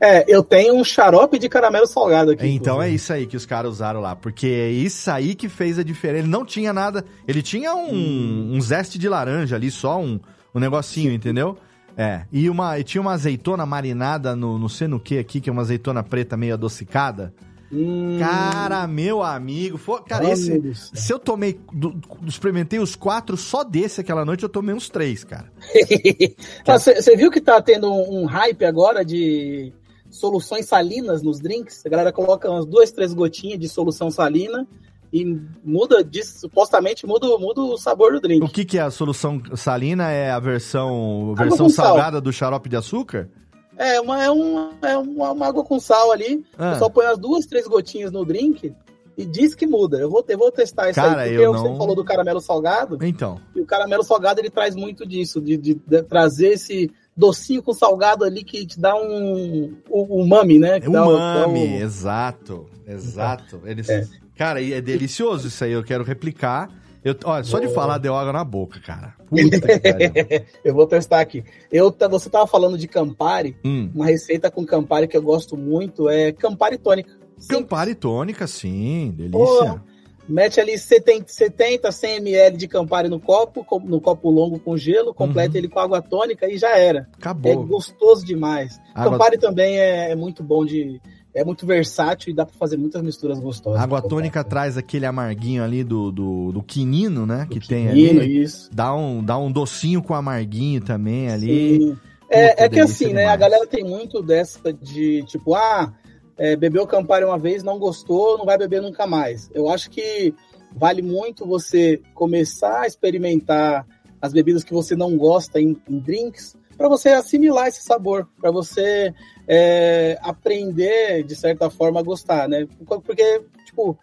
[0.00, 2.48] É, eu tenho um xarope de caramelo salgado aqui.
[2.48, 5.78] Então é isso aí que os caras usaram lá, porque é isso aí que fez
[5.78, 6.22] a diferença.
[6.24, 10.18] Ele não tinha nada, ele tinha um, um zeste de laranja ali, só um,
[10.52, 11.56] um negocinho, entendeu?
[11.96, 15.50] É, e, uma, e tinha uma azeitona marinada no, não sei no que aqui, que
[15.50, 17.34] é uma azeitona preta meio adocicada.
[17.70, 23.64] Hum, Cara, meu amigo, foi, cara, esse, se eu tomei, do- experimentei os quatro, só
[23.64, 25.50] desse aquela noite eu tomei uns três, cara.
[26.66, 29.72] Você viu que tá tendo um, um hype agora de
[30.10, 31.84] soluções salinas nos drinks?
[31.86, 34.66] A galera coloca umas duas, três gotinhas de solução salina
[35.12, 38.42] e muda, diz, supostamente muda, muda o sabor do drink.
[38.44, 40.10] O que que é a solução salina?
[40.10, 41.86] É a versão, Água versão com sal.
[41.86, 43.28] salgada do xarope de açúcar?
[43.76, 46.44] É, uma, é, uma, é uma, uma água com sal ali.
[46.58, 46.78] Ah.
[46.78, 48.72] Só põe as duas, três gotinhas no drink
[49.16, 49.98] e diz que muda.
[49.98, 52.40] Eu vou, eu vou testar isso Cara, aí, porque eu você não- falou do caramelo
[52.40, 52.98] salgado.
[53.02, 57.62] Então, E o caramelo salgado ele traz muito disso, de, de- de trazer esse docinho
[57.62, 60.80] com salgado ali que te dá um, um umami, né?
[60.80, 63.60] Que dá um- dá umami, um- exato, exato.
[63.64, 64.06] Eles, É.
[64.36, 66.68] Cara, e é delicioso isso aí, eu quero replicar.
[67.04, 69.14] Eu, olha, só de falar deu água na boca, cara.
[70.64, 71.42] Eu vou testar aqui.
[71.70, 73.56] Eu, você tava falando de Campari.
[73.64, 73.90] Hum.
[73.94, 77.10] Uma receita com Campari que eu gosto muito é Campari tônica.
[77.38, 79.82] Sim, Campari tônica, sim, delícia.
[80.28, 85.12] Mete ali 70, 70 100 ml de Campari no copo, no copo longo com gelo,
[85.12, 85.56] completa Uhum.
[85.58, 87.00] ele com água tônica e já era.
[87.00, 87.66] É Acabou.
[87.66, 88.80] gostoso demais.
[88.94, 91.00] Água- Campari também é, é muito bom de.
[91.34, 93.80] É muito versátil e dá pra fazer muitas misturas gostosas.
[93.80, 97.46] Água com tônica traz aquele amarguinho ali do, do, do quinino, né?
[97.50, 98.42] Que tem Quinino, ali.
[98.42, 98.68] Isso.
[98.72, 101.78] Dá um, dá um docinho com amarguinho também ali.
[101.78, 101.98] Sim.
[102.28, 103.26] É, é que assim, né?
[103.26, 103.40] A demais.
[103.40, 105.92] galera tem muito dessa de tipo, ah,
[106.36, 109.50] é, bebeu Campari uma vez, não gostou, não vai beber nunca mais.
[109.54, 110.34] Eu acho que
[110.74, 113.86] vale muito você começar a experimentar
[114.20, 118.50] as bebidas que você não gosta em, em drinks, para você assimilar esse sabor, para
[118.50, 119.12] você
[119.46, 122.66] é, aprender, de certa forma, a gostar, né?
[122.86, 123.98] Porque, tipo,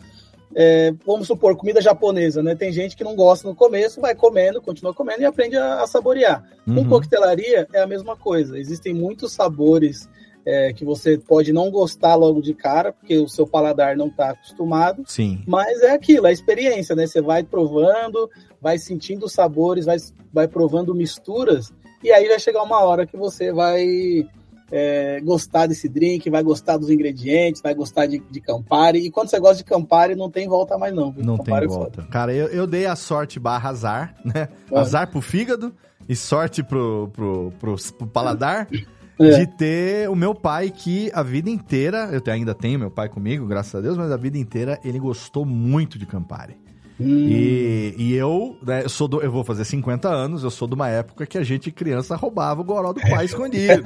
[0.55, 2.55] é, vamos supor, comida japonesa, né?
[2.55, 5.87] Tem gente que não gosta no começo, vai comendo, continua comendo e aprende a, a
[5.87, 6.43] saborear.
[6.65, 6.89] Com Uhum.
[6.89, 8.57] coquetelaria é a mesma coisa.
[8.57, 10.09] Existem muitos sabores
[10.45, 14.31] é, que você pode não gostar logo de cara, porque o seu paladar não está
[14.31, 15.03] acostumado.
[15.05, 15.43] Sim.
[15.45, 17.05] Mas é aquilo, é a experiência, né?
[17.05, 18.29] Você vai provando,
[18.61, 19.97] vai sentindo os sabores, vai,
[20.33, 21.71] vai provando misturas,
[22.03, 24.27] e aí vai chegar uma hora que você vai
[24.71, 28.99] é, gostar desse drink, vai gostar dos ingredientes, vai gostar de, de Campari.
[28.99, 31.11] E quando você gosta de Campari, não tem volta mais, não.
[31.11, 31.23] viu?
[31.23, 32.07] Não Campari tem é volta.
[32.11, 34.49] Cara, eu, eu dei a sorte barra azar, né?
[34.71, 34.81] Ah.
[34.81, 35.73] Azar pro fígado
[36.07, 38.67] e sorte pro, pro, pro, pro paladar.
[39.19, 39.39] é.
[39.39, 43.45] de ter o meu pai que a vida inteira, eu ainda tenho meu pai comigo,
[43.45, 46.55] graças a Deus, mas a vida inteira ele gostou muito de Campari.
[46.99, 47.27] Hum.
[47.29, 50.75] E, e eu, né, eu sou do, eu vou fazer 50 anos, eu sou de
[50.75, 53.83] uma época que a gente, criança, roubava o goró do pai escondido.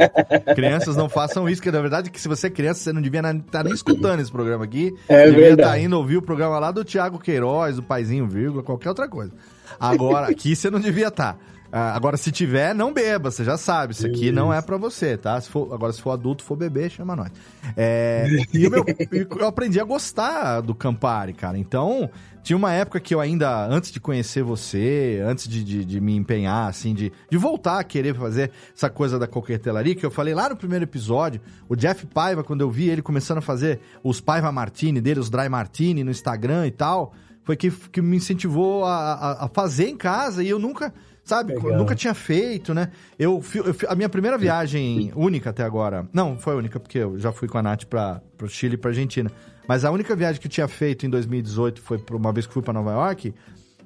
[0.56, 3.20] Crianças não façam isso, que na verdade, que se você é criança, você não devia
[3.20, 4.96] estar tá nem escutando esse programa aqui.
[5.08, 8.64] É devia estar tá indo ouvir o programa lá do Tiago Queiroz, do Paizinho, vírgula,
[8.64, 9.32] qualquer outra coisa.
[9.80, 11.34] Agora, aqui você não devia estar.
[11.34, 11.40] Tá.
[11.76, 13.94] Ah, agora, se tiver, não beba, você já sabe.
[13.94, 15.42] Isso aqui não é para você, tá?
[15.42, 17.32] Se for, agora, se for adulto, for beber, chama nós.
[17.76, 18.66] É, e
[19.42, 21.58] eu aprendi a gostar do Campari, cara.
[21.58, 22.12] Então,
[22.44, 26.14] tinha uma época que eu ainda, antes de conhecer você, antes de, de, de, me
[26.16, 30.34] empenhar, assim, de, de voltar a querer fazer essa coisa da coquetelaria, que eu falei
[30.34, 34.20] lá no primeiro episódio, o Jeff Paiva, quando eu vi ele começando a fazer os
[34.20, 38.84] Paiva Martini dele, os Dry Martini no Instagram e tal, foi que, que me incentivou
[38.84, 41.54] a, a, a fazer em casa e eu nunca sabe?
[41.54, 41.78] Legal.
[41.78, 42.92] Nunca tinha feito, né?
[43.18, 46.08] Eu, eu, a minha primeira viagem única até agora.
[46.12, 48.92] Não, foi única, porque eu já fui com a Nath para o Chile e pra
[48.92, 49.32] Argentina.
[49.68, 52.62] Mas a única viagem que eu tinha feito em 2018 foi uma vez que fui
[52.62, 53.34] para Nova York.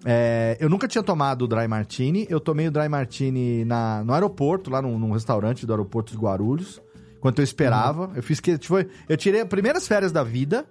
[0.05, 2.25] É, eu nunca tinha tomado o Dry Martini.
[2.29, 6.17] Eu tomei o Dry Martini na, no aeroporto, lá num, num restaurante do aeroporto de
[6.17, 6.81] Guarulhos.
[7.17, 8.07] Enquanto eu esperava.
[8.07, 8.15] Uhum.
[8.15, 8.57] Eu fiz que.
[8.57, 10.65] Foi, eu tirei as primeiras férias da vida.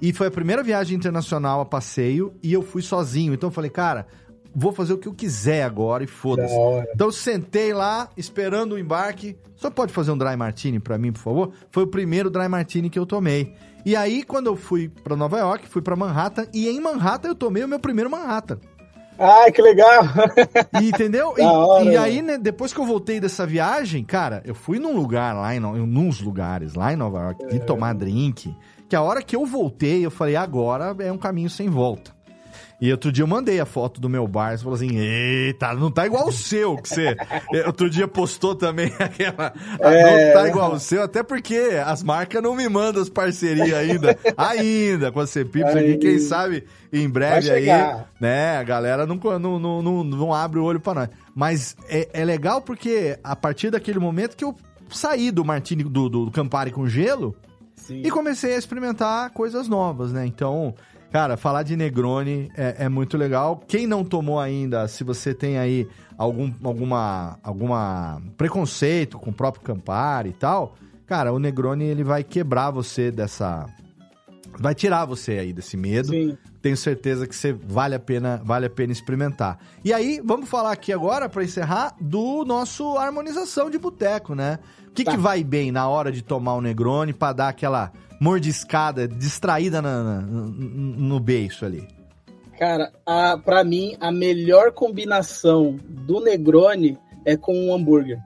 [0.00, 2.34] E foi a primeira viagem internacional a passeio.
[2.42, 3.32] E eu fui sozinho.
[3.32, 4.06] Então eu falei, cara,
[4.54, 6.54] vou fazer o que eu quiser agora e foda-se.
[6.94, 9.36] Então eu sentei lá, esperando o embarque.
[9.56, 11.52] Só pode fazer um dry martini para mim, por favor?
[11.70, 13.54] Foi o primeiro dry martini que eu tomei.
[13.84, 17.34] E aí, quando eu fui para Nova York, fui para Manhattan, e em Manhattan eu
[17.34, 18.58] tomei o meu primeiro Manhattan.
[19.18, 20.04] Ai, que legal!
[20.80, 21.34] E, entendeu?
[21.38, 24.94] E, hora, e, aí, né, depois que eu voltei dessa viagem, cara, eu fui num
[24.94, 27.60] lugar lá, em, nos lugares lá em Nova York, de é.
[27.60, 28.54] tomar drink,
[28.88, 32.12] que a hora que eu voltei, eu falei, agora é um caminho sem volta.
[32.82, 35.88] E outro dia eu mandei a foto do meu bar, você falou assim, eita, não
[35.88, 37.16] tá igual o seu, que você...
[37.64, 39.54] outro dia postou também aquela...
[39.78, 40.26] É...
[40.26, 44.18] Não tá igual o seu, até porque as marcas não me mandam as parcerias ainda,
[44.36, 47.68] ainda, com a Cepips aqui, quem sabe em breve aí,
[48.18, 51.08] né, a galera não, não, não, não, não abre o olho pra nós.
[51.36, 54.56] Mas é, é legal porque a partir daquele momento que eu
[54.90, 57.36] saí do Martini, do, do Campari com gelo,
[57.76, 58.02] Sim.
[58.04, 60.26] e comecei a experimentar coisas novas, né?
[60.26, 60.74] Então,
[61.12, 63.62] Cara, falar de Negroni é, é, muito legal.
[63.68, 69.62] Quem não tomou ainda, se você tem aí algum alguma, alguma preconceito com o próprio
[69.62, 70.74] Campari e tal,
[71.06, 73.66] cara, o Negroni ele vai quebrar você dessa
[74.58, 76.08] vai tirar você aí desse medo.
[76.08, 76.36] Sim.
[76.62, 79.58] Tenho certeza que você vale a pena, vale a pena experimentar.
[79.84, 84.58] E aí, vamos falar aqui agora para encerrar do nosso harmonização de boteco, né?
[84.86, 85.10] O que, tá.
[85.10, 90.02] que vai bem na hora de tomar o Negroni para dar aquela mordiscada, distraída na,
[90.04, 91.88] na, no beijo ali?
[92.56, 98.20] Cara, a, pra mim, a melhor combinação do Negroni é com um hambúrguer.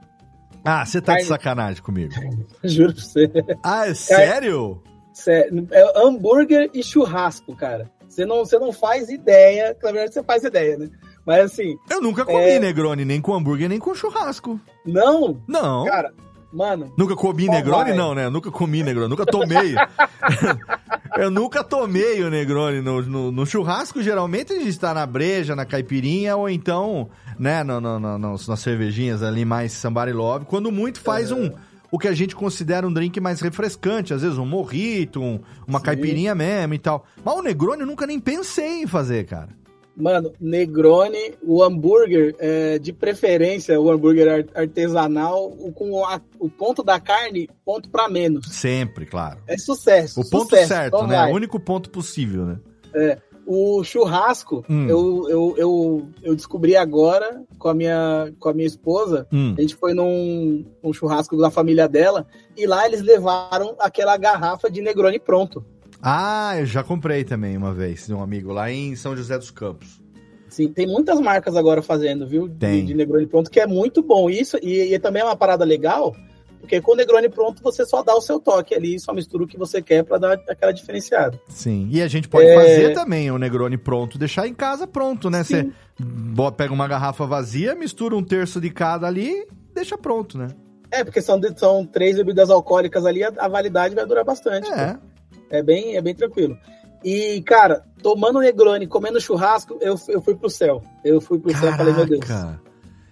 [0.62, 1.22] Ah, você tá Carne...
[1.22, 2.12] de sacanagem comigo.
[2.62, 3.32] Juro pra você.
[3.62, 4.82] Ah, é sério?
[5.14, 5.66] Sério.
[5.70, 7.90] É hambúrguer e churrasco, cara.
[8.06, 9.74] Você não, você não faz ideia.
[9.82, 10.90] Na verdade, você faz ideia, né?
[11.24, 11.74] Mas assim.
[11.88, 12.58] Eu nunca comi é...
[12.58, 14.60] Negroni, nem com hambúrguer, nem com churrasco.
[14.84, 15.40] Não?
[15.48, 15.86] Não.
[15.86, 16.12] Cara,
[16.56, 16.90] Mano.
[16.96, 17.98] Nunca comi Negroni, vai.
[17.98, 18.30] não, né?
[18.30, 19.74] Nunca comi Negroni, nunca tomei.
[21.18, 22.80] eu nunca tomei o Negroni.
[22.80, 27.62] No, no, no, churrasco, geralmente, a gente tá na breja, na caipirinha, ou então, né,
[27.62, 30.46] no, no, no nas cervejinhas ali mais somebody love.
[30.46, 31.34] Quando muito faz é.
[31.34, 31.52] um
[31.90, 35.78] o que a gente considera um drink mais refrescante, às vezes um morrito, um, uma
[35.78, 35.84] Sim.
[35.84, 37.06] caipirinha mesmo e tal.
[37.22, 39.50] Mas o Negroni eu nunca nem pensei em fazer, cara.
[39.96, 47.00] Mano, Negroni, o hambúrguer, é, de preferência, o hambúrguer artesanal, com a, o ponto da
[47.00, 48.46] carne, ponto para menos.
[48.48, 49.38] Sempre, claro.
[49.46, 50.20] É sucesso.
[50.20, 51.24] O ponto sucesso, certo, então né?
[51.24, 52.58] O único ponto possível, né?
[52.94, 53.18] É.
[53.46, 54.88] O churrasco, hum.
[54.88, 59.26] eu, eu, eu, eu, descobri agora com a minha, com a minha esposa.
[59.32, 59.54] Hum.
[59.56, 64.68] A gente foi num, num churrasco da família dela e lá eles levaram aquela garrafa
[64.68, 65.64] de Negroni pronto.
[66.08, 69.50] Ah, eu já comprei também uma vez de um amigo lá em São José dos
[69.50, 70.00] Campos.
[70.48, 72.48] Sim, tem muitas marcas agora fazendo, viu?
[72.48, 72.82] Tem.
[72.82, 74.30] De, de Negroni pronto, que é muito bom.
[74.30, 76.14] Isso, e, e também é uma parada legal,
[76.60, 79.48] porque com o Negroni pronto você só dá o seu toque ali, só mistura o
[79.48, 81.40] que você quer para dar aquela diferenciada.
[81.48, 82.54] Sim, e a gente pode é...
[82.54, 85.42] fazer também o Negroni pronto, deixar em casa pronto, né?
[85.42, 85.72] Sim.
[85.98, 90.50] Você pega uma garrafa vazia, mistura um terço de cada ali, deixa pronto, né?
[90.88, 94.70] É, porque são, são três bebidas alcoólicas ali, a, a validade vai durar bastante.
[94.70, 94.94] É.
[94.94, 95.15] Pô.
[95.50, 96.58] É bem, é bem tranquilo.
[97.04, 100.82] E, cara, tomando Negroni, comendo churrasco, eu, eu fui pro céu.
[101.04, 101.66] Eu fui pro Caraca.
[101.66, 102.24] céu e falei, meu Deus.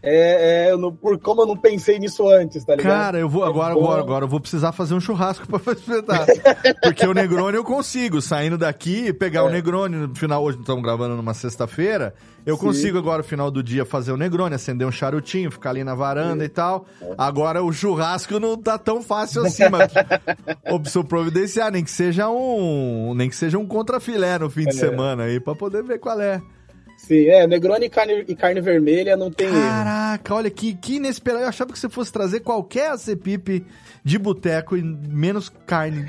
[0.04, 2.92] É, é não, por como eu não pensei nisso antes, tá ligado?
[2.92, 6.26] Cara, eu vou É agora, agora, agora eu vou precisar fazer um churrasco pra espetar.
[6.82, 11.16] Porque o Negroni eu consigo, saindo daqui, pegar o Negroni no final, hoje estamos gravando
[11.16, 12.60] numa sexta-feira, eu Sim.
[12.66, 15.94] consigo agora no final do dia fazer o Negroni, acender um charutinho, ficar ali na
[15.94, 16.84] varanda e tal.
[17.16, 19.90] Agora o churrasco não tá tão fácil assim, mas
[20.64, 24.70] eu preciso providenciar, nem que seja um, nem que seja um contrafilé no fim de
[24.70, 24.72] É.
[24.72, 26.42] semana aí, pra poder ver qual é.
[27.06, 29.60] Sim, é, Negroni e carne, e carne vermelha não tem erro.
[29.60, 31.44] Caraca, olha que, que inesperado.
[31.44, 33.64] Eu achava que você fosse trazer qualquer acepipe
[34.02, 36.06] de boteco e menos carne.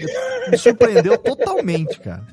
[0.50, 2.26] Me surpreendeu totalmente, cara.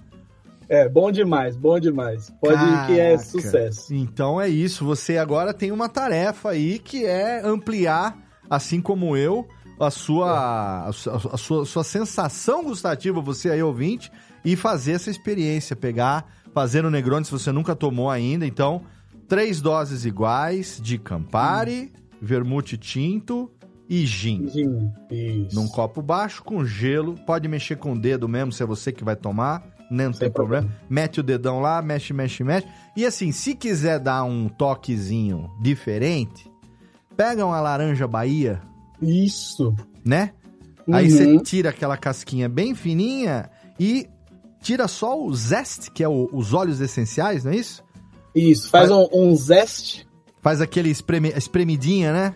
[0.68, 2.32] É, bom demais, bom demais.
[2.40, 3.24] Pode ir que é Caraca.
[3.24, 3.94] sucesso.
[3.94, 4.84] Então é isso.
[4.84, 8.16] Você agora tem uma tarefa aí que é ampliar,
[8.48, 9.46] assim como eu,
[9.78, 14.10] a sua, a sua, a sua, sua sensação gustativa, você aí ouvinte,
[14.44, 15.74] e fazer essa experiência.
[15.74, 16.24] Pegar,
[16.55, 18.46] fazer no Negroni se você nunca tomou ainda.
[18.46, 18.82] Então,
[19.28, 23.50] três doses iguais de Campari, vermute tinto
[23.88, 24.48] e gin.
[24.48, 25.55] Sim, Isso.
[25.55, 27.14] Num copo baixo, com gelo.
[27.26, 29.62] Pode mexer com o dedo mesmo, se é você que vai tomar.
[29.90, 30.70] Não tem Sem problema.
[30.88, 32.66] Mete o dedão lá, mexe, mexe, mexe.
[32.96, 36.50] E assim, se quiser dar um toquezinho diferente,
[37.14, 38.62] pega uma laranja Bahia,
[39.03, 39.74] Isso.
[40.03, 40.32] né?
[40.90, 41.11] Aí Uhum.
[41.11, 44.09] você tira aquela casquinha bem fininha e
[44.62, 47.82] tira só o zeste, que é o- os óleos essenciais, não é isso?
[48.34, 50.08] Isso, faz um, um zeste.
[50.40, 52.34] Faz aquele espreme- espremidinha, né?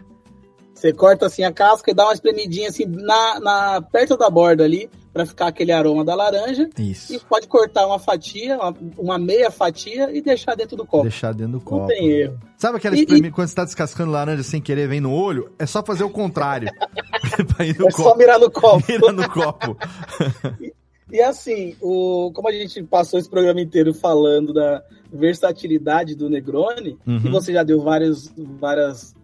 [0.75, 4.63] Você corta assim a casca e dá uma espremidinha assim na, na perto da borda
[4.63, 6.69] ali, pra ficar aquele aroma da laranja.
[6.79, 7.19] E Isso.
[7.27, 11.05] pode cortar uma fatia, uma, uma meia fatia e deixar dentro do copo.
[11.05, 11.87] Deixar dentro do Não copo.
[11.87, 12.39] tem erro.
[12.59, 13.31] Sabe aquela E- espremi...
[13.31, 15.51] quando você tá descascando laranja sem querer, vem no olho?
[15.59, 16.69] É só fazer o contrário.
[17.59, 18.19] É só copo.
[18.19, 18.85] mirar no copo.
[18.87, 19.77] Mira no copo.
[21.13, 24.83] E assim, o, como a gente passou esse programa inteiro falando da
[25.13, 27.21] versatilidade do Negroni, Uhum.
[27.25, 29.15] e você já deu várias, várias,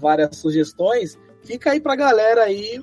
[0.00, 2.80] várias sugestões, fica aí pra galera aí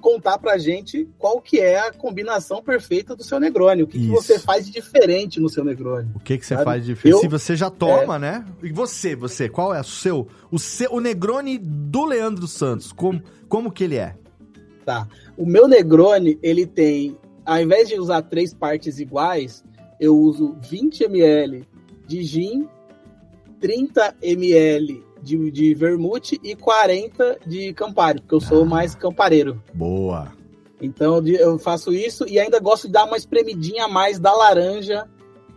[0.00, 3.82] contar pra gente qual que é a combinação perfeita do seu Negroni.
[3.82, 6.10] O que, que você faz de diferente no seu Negroni.
[6.14, 6.64] O que que você Sabe?
[6.64, 7.14] faz de diferente?
[7.16, 8.44] Eu- Se você já toma, né?
[8.62, 12.90] E você, você, qual é o seu, o seu, o Negroni do Leandro Santos?
[12.90, 14.14] Como, como que ele é?
[14.84, 15.06] Tá.
[15.36, 19.64] O meu Negroni, ele tem, ao invés de usar três partes iguais,
[20.00, 21.66] eu uso 20 ml
[22.06, 22.68] de gin,
[23.60, 28.66] 30 ml de, de vermute e 40 de Campari, porque eu sou Ah.
[28.66, 29.62] mais campareiro.
[29.72, 30.32] Boa.
[30.80, 35.08] Então eu faço isso e ainda gosto de dar uma espremidinha a mais da laranja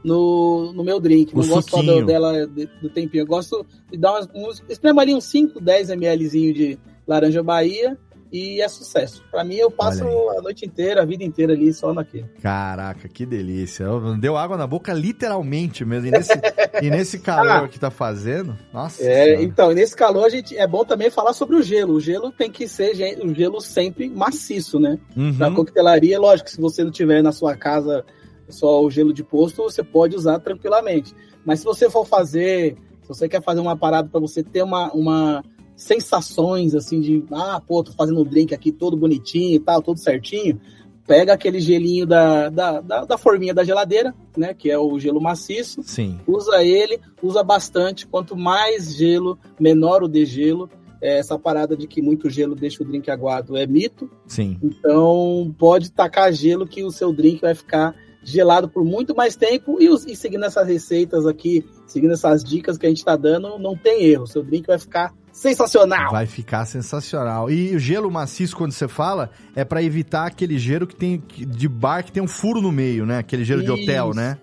[0.04, 1.34] no, no meu drink.
[1.34, 3.24] O Não gosto só do, dela de- do tempinho.
[3.24, 4.64] Eu gosto de dar umas, uns.
[4.70, 6.78] Esprema ali uns 5, 10 mlzinho de
[7.08, 7.98] laranja Bahia
[8.36, 9.24] e é sucesso.
[9.32, 10.04] Pra mim, eu passo
[10.38, 12.26] a noite inteira, a vida inteira ali só naquele.
[12.42, 13.86] Caraca, que delícia.
[14.20, 16.08] Deu água na boca literalmente mesmo.
[16.08, 16.32] E nesse,
[16.82, 17.68] e nesse calor Ah.
[17.68, 21.56] que tá fazendo, nossa É, então, nesse calor, a gente, é bom também falar sobre
[21.56, 21.94] o gelo.
[21.94, 22.92] O gelo tem que ser
[23.24, 25.00] um gelo sempre maciço, né?
[25.16, 25.56] Na Uhum.
[25.56, 28.04] coquetelaria, lógico, se você não tiver na sua casa
[28.50, 31.14] só o gelo de posto, você pode usar tranquilamente.
[31.46, 34.92] Mas se você for fazer, se você quer fazer uma parada para você ter uma,
[34.94, 35.44] uma
[35.76, 40.00] sensações assim de, ah, pô, tô fazendo um drink aqui todo bonitinho e tal, todo
[40.00, 40.60] certinho,
[41.08, 45.22] pega aquele gelinho da, da, da, da forminha da geladeira, né, que é o gelo
[45.22, 46.20] maciço, Sim.
[46.28, 48.08] usa ele, usa bastante.
[48.08, 50.70] Quanto mais gelo, menor o degelo.
[51.02, 54.10] É, Essa parada de que muito gelo deixa o drink aguado é mito.
[54.26, 54.58] Sim.
[54.64, 57.94] Então, pode tacar gelo que o seu drink vai ficar
[58.26, 59.78] gelado por muito mais tempo.
[59.80, 63.78] E, e seguindo essas receitas aqui, seguindo essas dicas que a gente está dando, não
[63.78, 64.28] tem erro.
[64.28, 66.12] Seu drink vai ficar sensacional.
[66.12, 67.50] Vai ficar sensacional.
[67.50, 71.68] E o gelo maciço, quando você fala, é pra evitar aquele gelo que tem de
[71.68, 73.20] bar que tem um furo no meio, né?
[73.20, 74.16] Aquele gelo de hotel, Isso.
[74.20, 74.38] né?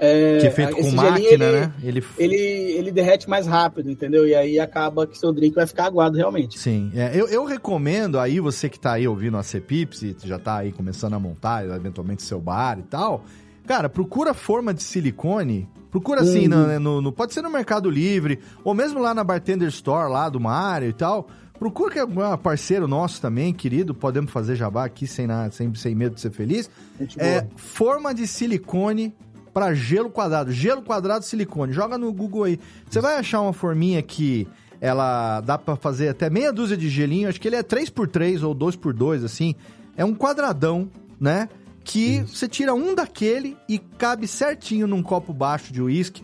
[0.00, 1.72] É, que é feito com máquina, ele, né?
[1.82, 2.04] Ele...
[2.18, 4.26] Ele, ele derrete mais rápido, entendeu?
[4.26, 6.58] E aí acaba que seu drink vai ficar aguado realmente.
[6.58, 10.38] Sim, é, eu, eu recomendo aí, você que tá aí ouvindo a Cepips e já
[10.38, 13.24] tá aí começando a montar eventualmente seu bar e tal,
[13.66, 16.48] cara, procura forma de silicone, procura assim, Uhum.
[16.48, 20.28] no, no- no- pode ser no Mercado Livre, ou mesmo lá na Bartender Store, lá
[20.28, 21.28] do Mário e tal,
[21.58, 25.74] procura que é um parceiro nosso também, querido, podemos fazer jabá aqui sem, nada, sem,
[25.74, 26.70] sem medo de ser feliz,
[27.18, 29.12] é forma de silicone
[29.58, 30.52] para gelo quadrado.
[30.52, 31.72] Gelo quadrado silicone.
[31.72, 32.60] Joga no Google aí.
[32.88, 34.46] Você vai achar uma forminha que
[34.80, 37.28] ela dá para fazer até meia dúzia de gelinho.
[37.28, 39.56] Acho que ele é 3x3 ou 2x2, assim.
[39.96, 40.88] É um quadradão,
[41.18, 41.48] né?
[41.82, 46.22] Que você tira um daquele e cabe certinho num copo baixo de uísque,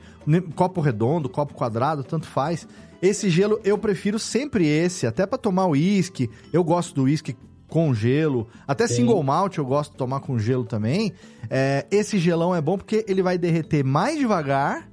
[0.54, 2.68] copo redondo, copo quadrado, tanto faz.
[3.02, 6.30] Esse gelo eu prefiro sempre esse, até para tomar uísque.
[6.52, 7.36] Eu gosto do uísque
[7.74, 8.46] com gelo.
[8.68, 8.94] Até Sim.
[8.94, 11.12] single malt eu gosto de tomar com gelo também.
[11.50, 14.88] É, esse gelão é bom porque ele vai derreter mais devagar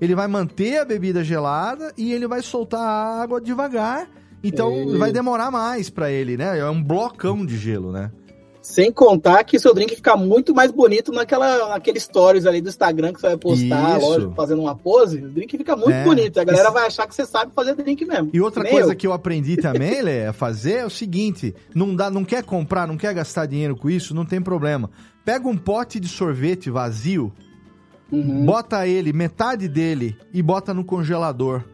[0.00, 4.08] ele vai manter a bebida gelada e ele vai soltar a água devagar.
[4.42, 4.98] Então Isso.
[4.98, 6.58] vai demorar mais pra ele, né?
[6.58, 8.10] É um blocão de gelo, né?
[8.68, 13.14] Sem contar que seu drink fica muito mais bonito naquela, naquele stories ali do Instagram
[13.14, 14.06] que você vai postar, Isso.
[14.06, 15.24] lógico, fazendo uma pose.
[15.24, 16.04] O drink fica muito É.
[16.04, 16.38] bonito.
[16.38, 16.74] A galera Isso.
[16.74, 18.28] vai achar que você sabe fazer drink mesmo.
[18.30, 22.10] E outra coisa que eu aprendi também, Lê, a fazer é o seguinte: não dá,
[22.10, 24.90] não quer comprar, não quer gastar dinheiro com isso, não tem problema.
[25.24, 27.32] Pega um pote de sorvete vazio,
[28.12, 28.44] Uhum.
[28.44, 31.64] bota ele, metade dele, e bota no congelador.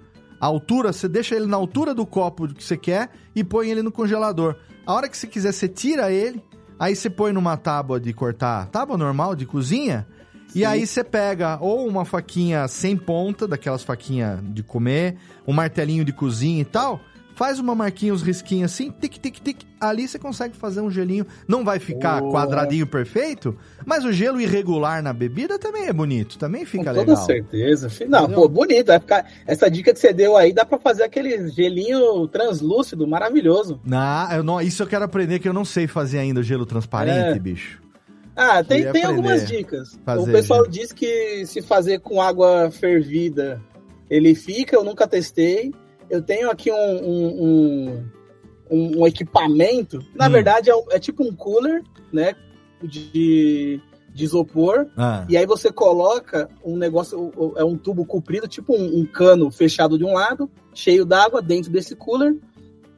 [0.40, 3.82] A altura, você deixa ele na altura do copo que você quer e põe ele
[3.82, 4.54] no congelador.
[4.86, 6.40] A hora que você quiser, você tira ele,
[6.78, 10.06] aí você põe numa tábua de cortar, tábua normal de cozinha,
[10.50, 10.64] e Sim.
[10.64, 15.16] aí você pega ou uma faquinha sem ponta, daquelas faquinhas de comer,
[15.46, 17.00] um martelinho de cozinha e tal,
[17.34, 21.26] faz uma marquinha, uns risquinhos assim, tic, tic, tic, ali você consegue fazer um gelinho.
[21.48, 22.32] Não vai ficar Boa.
[22.32, 27.00] quadradinho perfeito, mas o gelo irregular na bebida também é bonito, também Com fica toda
[27.00, 27.16] legal.
[27.26, 27.90] certeza.
[27.90, 28.42] Fi- Não, Entendeu?
[28.42, 28.86] pô, bonito.
[28.86, 29.30] Vai ficar...
[29.46, 33.80] Essa dica que você deu aí dá pra fazer aquele gelinho translúcido, maravilhoso.
[33.84, 36.64] Não, eu não, isso eu quero aprender que eu não sei fazer ainda o gelo
[36.64, 37.38] transparente, É.
[37.38, 37.82] bicho.
[38.36, 39.98] Ah, tem, tem algumas dicas.
[40.04, 40.72] fazer, o pessoal gente.
[40.80, 43.60] diz que se fazer com água fervida,
[44.10, 45.72] ele fica, eu nunca testei.
[46.14, 48.04] Eu tenho aqui um, um,
[48.70, 50.30] um, um- equipamento, na Hum.
[50.30, 52.34] verdade é, um- é tipo um cooler, né,
[52.82, 53.80] de,
[54.12, 59.00] de isopor, Ah, e aí você coloca um negócio, é um tubo comprido, tipo um,
[59.00, 62.36] um cano fechado de um lado, cheio d'água dentro desse cooler,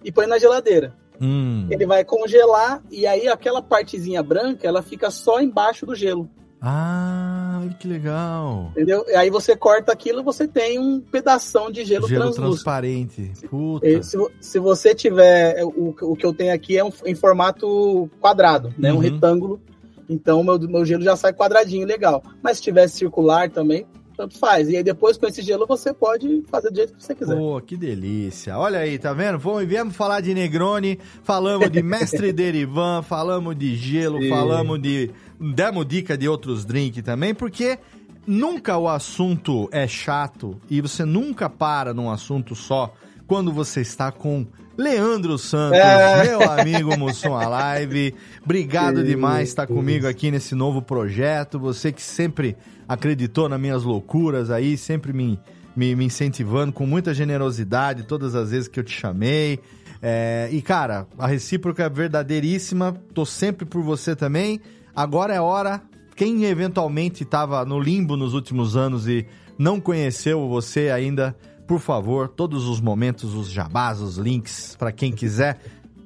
[0.05, 0.95] e põe na geladeira.
[1.21, 1.67] hum.
[1.71, 6.29] Ele vai congelar, e aí aquela partezinha branca, ela fica só embaixo do gelo.
[6.61, 8.71] Ah, olha que legal.
[8.73, 9.05] Entendeu?
[9.09, 13.33] E aí você corta aquilo você tem um pedação de gelo, Gelo transparente.
[13.49, 14.03] Puta.
[14.03, 15.65] Se, se você tiver.
[15.65, 18.93] O, o que eu tenho aqui é um, em formato quadrado, né?
[18.93, 19.01] Um Uhum.
[19.03, 19.61] retângulo.
[20.09, 22.23] Então meu, meu gelo já sai quadradinho, legal.
[22.43, 23.87] Mas se tivesse circular também,
[24.17, 24.69] tanto faz.
[24.69, 27.37] E aí depois com esse gelo você pode fazer do jeito que você quiser.
[27.37, 28.59] Pô, que delícia.
[28.59, 29.39] Olha aí, tá vendo?
[29.67, 34.29] Viemos falar de Negroni, falamos de Mestre Derivan, falamos de gelo, Sim.
[34.29, 35.11] falamos de.
[35.39, 37.79] Demos dica de outros drinks também, porque
[38.27, 42.93] nunca o assunto é chato e você nunca para num assunto só
[43.27, 44.47] quando você está com
[44.77, 46.25] Leandro Santos, É.
[46.25, 48.15] meu amigo Mussum Alive.
[48.45, 51.59] Obrigado Que demais por estar comigo aqui nesse novo projeto.
[51.59, 52.57] Você que sempre
[52.87, 55.39] acreditou nas minhas loucuras aí, sempre me,
[55.75, 59.59] me, me incentivando com muita generosidade todas as vezes que eu te chamei.
[60.03, 62.95] É, e, cara, a recíproca é verdadeiríssima.
[63.15, 64.61] Tô sempre por você também.
[64.95, 65.83] Agora é hora.
[66.15, 69.27] Quem eventualmente estava no limbo nos últimos anos e
[69.59, 71.35] não conheceu você ainda,
[71.67, 75.59] por favor, todos os momentos, os jabás, os links, para quem quiser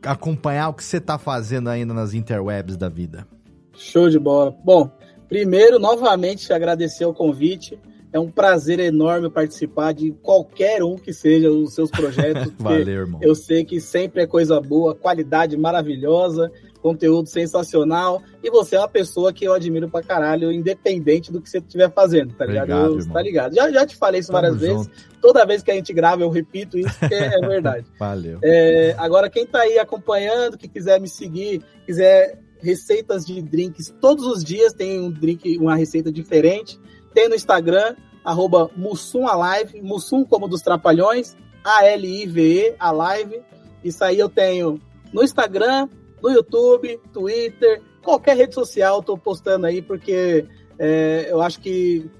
[0.03, 3.27] acompanhar o que você tá fazendo ainda nas interwebs da vida.
[3.75, 4.57] Show de bola.
[4.65, 4.91] Bom,
[5.29, 7.79] primeiro, novamente, agradecer o convite.
[8.13, 12.53] É um prazer enorme participar de qualquer um que seja os seus projetos.
[12.59, 13.21] Valeu, irmão.
[13.23, 16.51] Eu sei que sempre é coisa boa, qualidade maravilhosa,
[16.81, 18.23] conteúdo sensacional.
[18.43, 21.91] E você é uma pessoa que eu admiro pra caralho, independente do que você estiver
[21.93, 22.71] fazendo, tá ligado?
[22.73, 23.55] Obrigado, Eu- tá ligado?
[23.55, 24.77] Já, já te falei isso Tamo várias vezes.
[24.87, 24.91] junto.
[25.21, 27.87] Toda vez que a gente grava, eu repito isso, porque é verdade.
[27.99, 28.39] Valeu.
[28.43, 34.27] É, agora, quem tá aí acompanhando, que quiser me seguir, quiser receitas de drinks, todos
[34.27, 36.79] os dias tem um drink, uma receita diferente.
[37.15, 43.41] Tem no Instagram, arroba Mussum Alive, Mussum como dos Trapalhões, A-L-I-V-E, Alive.
[43.83, 44.81] Isso aí eu tenho
[45.13, 45.89] no Instagram,
[46.23, 50.47] no YouTube, Twitter, qualquer rede social tô postando aí, porque
[50.79, 52.11] é, eu acho que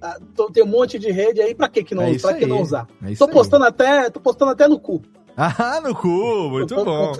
[0.00, 2.46] ah, tô- tem um monte de rede aí, pra que, que, não, É que aí.
[2.46, 2.86] não usar?
[3.02, 3.30] É Tô aí.
[3.32, 5.02] postando, até, tô postando até no cu.
[5.36, 6.08] Ah, no cu,
[6.50, 7.12] muito Com- bom.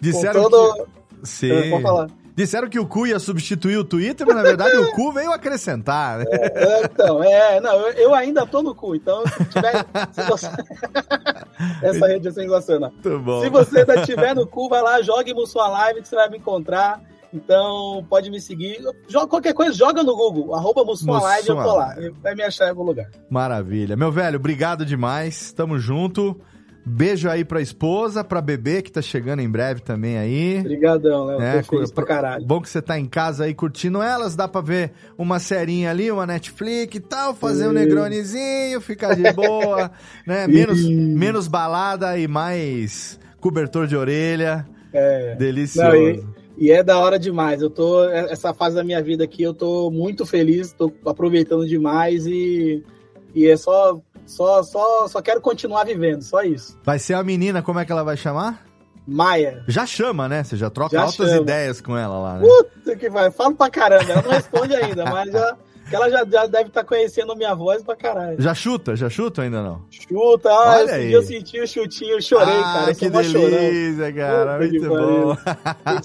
[0.00, 1.26] Disseram todo- que.
[1.26, 1.50] Sim.
[1.52, 2.10] É, Pode falar.
[2.38, 6.20] Disseram que o cu ia substituir o Twitter, mas na verdade o cu veio acrescentar,
[6.20, 6.24] né?
[6.30, 9.84] É, então, é, não, eu, eu ainda tô no cu, então se tiver.
[10.12, 10.46] se você-
[11.82, 12.92] Essa rede é sensacional.
[12.92, 13.42] Muito bom.
[13.42, 16.38] Se você ainda tiver no cu, vai lá, jogue sua live que você vai me
[16.38, 17.00] encontrar.
[17.34, 18.78] Então, pode me seguir.
[19.08, 21.96] Joga, qualquer coisa, joga no Google, arroba Live, eu tô lá.
[22.22, 23.10] Vai me achar em algum lugar.
[23.28, 23.96] Maravilha.
[23.96, 25.50] Meu velho, obrigado demais.
[25.52, 26.40] Tamo junto.
[26.84, 30.58] Beijo aí pra esposa, pra bebê que tá chegando em breve também aí.
[30.60, 31.40] Obrigadão, Léo.
[31.42, 32.46] É, tô feliz pra caralho.
[32.46, 36.10] Bom que você tá em casa aí curtindo elas, dá pra ver uma serinha ali,
[36.10, 39.90] uma Netflix e tal, fazer um negronezinho, ficar de boa,
[40.26, 40.46] né?
[40.46, 44.66] Menos, menos balada e mais cobertor de orelha.
[44.92, 45.34] É.
[45.36, 45.88] Delicioso.
[45.90, 46.24] Não, e-
[46.56, 47.60] E é da hora demais.
[47.62, 48.02] Eu tô.
[48.08, 52.82] Essa fase da minha vida aqui, eu tô muito feliz, tô aproveitando demais e,
[53.34, 56.78] e é só, só, só, só quero continuar vivendo, só isso.
[56.84, 58.64] Vai ser a menina, como é que ela vai chamar?
[59.06, 59.64] Maia.
[59.66, 60.44] Já chama, né?
[60.44, 61.40] Você já troca Já altas chama.
[61.40, 62.46] ideias com ela lá, né?
[62.46, 65.56] Puta que vai, falo pra caramba, ela não responde ainda, mas já,
[65.88, 68.40] que ela já, já deve estar tá conhecendo minha voz pra caralho.
[68.40, 68.94] Já chuta?
[68.94, 69.82] Já chuta ou ainda não?
[69.90, 71.06] Chuta, ah, Olha esse aí.
[71.08, 72.90] dia eu senti o chutinho, eu chorei, ah, cara.
[72.90, 74.58] Eu que delícia, cara.
[74.58, 75.36] Muito bom.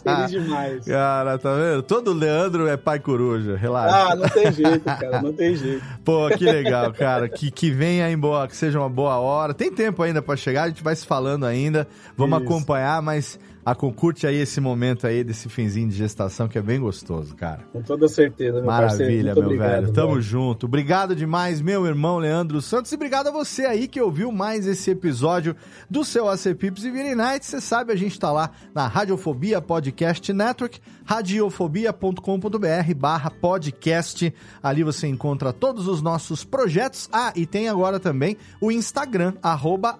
[0.03, 0.86] feliz demais.
[0.93, 1.84] Cara, tá vendo?
[1.84, 4.11] Todo Leandro é pai coruja, relaxa.
[4.11, 5.84] Ah, não tem jeito, cara, não tem jeito.
[6.03, 7.27] Pô, que legal, cara.
[7.27, 9.53] Que, que venha em boa, que seja uma boa hora.
[9.53, 11.88] Tem tempo ainda pra chegar, a gente vai se falando ainda.
[12.17, 12.47] Vamos Isso.
[12.47, 16.80] acompanhar, mas a concurte aí esse momento aí desse finzinho de gestação que é bem
[16.80, 17.64] gostoso, cara.
[17.72, 19.93] Com toda certeza, meu Maravilha, meu obrigado, velho.
[19.93, 20.66] Tamo junto.
[20.66, 22.91] Obrigado demais, meu irmão Leandro Santos.
[22.91, 25.55] E obrigado a você aí que ouviu mais esse episódio
[25.89, 27.45] do seu AC Pips e Vini Night.
[27.45, 34.34] Você sabe, a gente tá lá na Radiofobia Podcast Network, radiofobia.com.br barra podcast.
[34.61, 37.09] Ali você encontra todos os nossos projetos.
[37.11, 39.97] Ah, e tem agora também o Instagram, arroba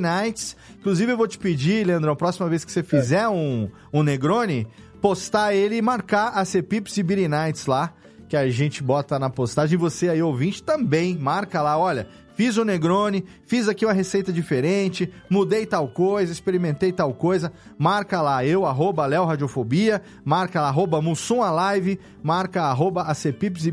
[0.00, 0.56] Nights.
[0.78, 4.66] Inclusive, eu vou te pedir, Leandro, a próxima vez que você fizer um, um Negroni,
[5.00, 7.92] postar ele e marcar a Cepips e Beer Nights lá,
[8.28, 9.74] que a gente bota na postagem.
[9.74, 14.32] E você aí, ouvinte, também marca lá, olha, fiz o Negroni, fiz aqui uma receita
[14.32, 20.68] diferente, mudei tal coisa, experimentei tal coisa, marca lá eu, arroba Léo Radiofobia, marca lá,
[20.68, 23.72] arroba Mussum Alive, marca arroba Acepips e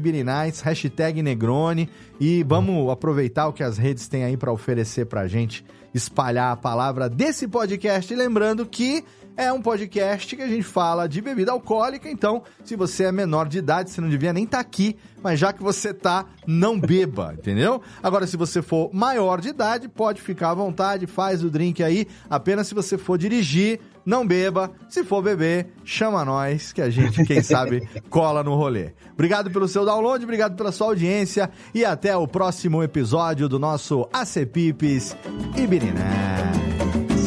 [0.63, 5.63] hashtag Negroni, e vamos aproveitar o que as redes têm aí para oferecer pra gente
[5.93, 8.13] espalhar a palavra desse podcast.
[8.13, 9.03] Lembrando que
[9.39, 13.47] é um podcast que a gente fala de bebida alcoólica, então se você é menor
[13.47, 16.77] de idade, você não devia nem estar tá aqui, mas já que você tá, não
[16.77, 17.81] beba, entendeu?
[18.03, 22.05] Agora, se você for maior de idade, pode ficar à vontade, faz o drink aí,
[22.29, 24.71] apenas se você for dirigir, não beba.
[24.89, 28.91] Se for beber, chama nós, que a gente, quem sabe, cola no rolê.
[29.13, 34.05] Obrigado pelo seu download, obrigado pela sua audiência e até o próximo episódio do nosso
[34.11, 35.15] AC Pipes
[35.55, 36.03] e Biriné.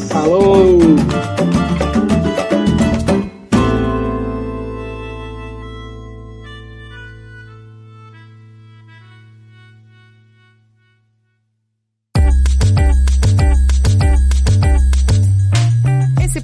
[0.09, 0.77] Falou!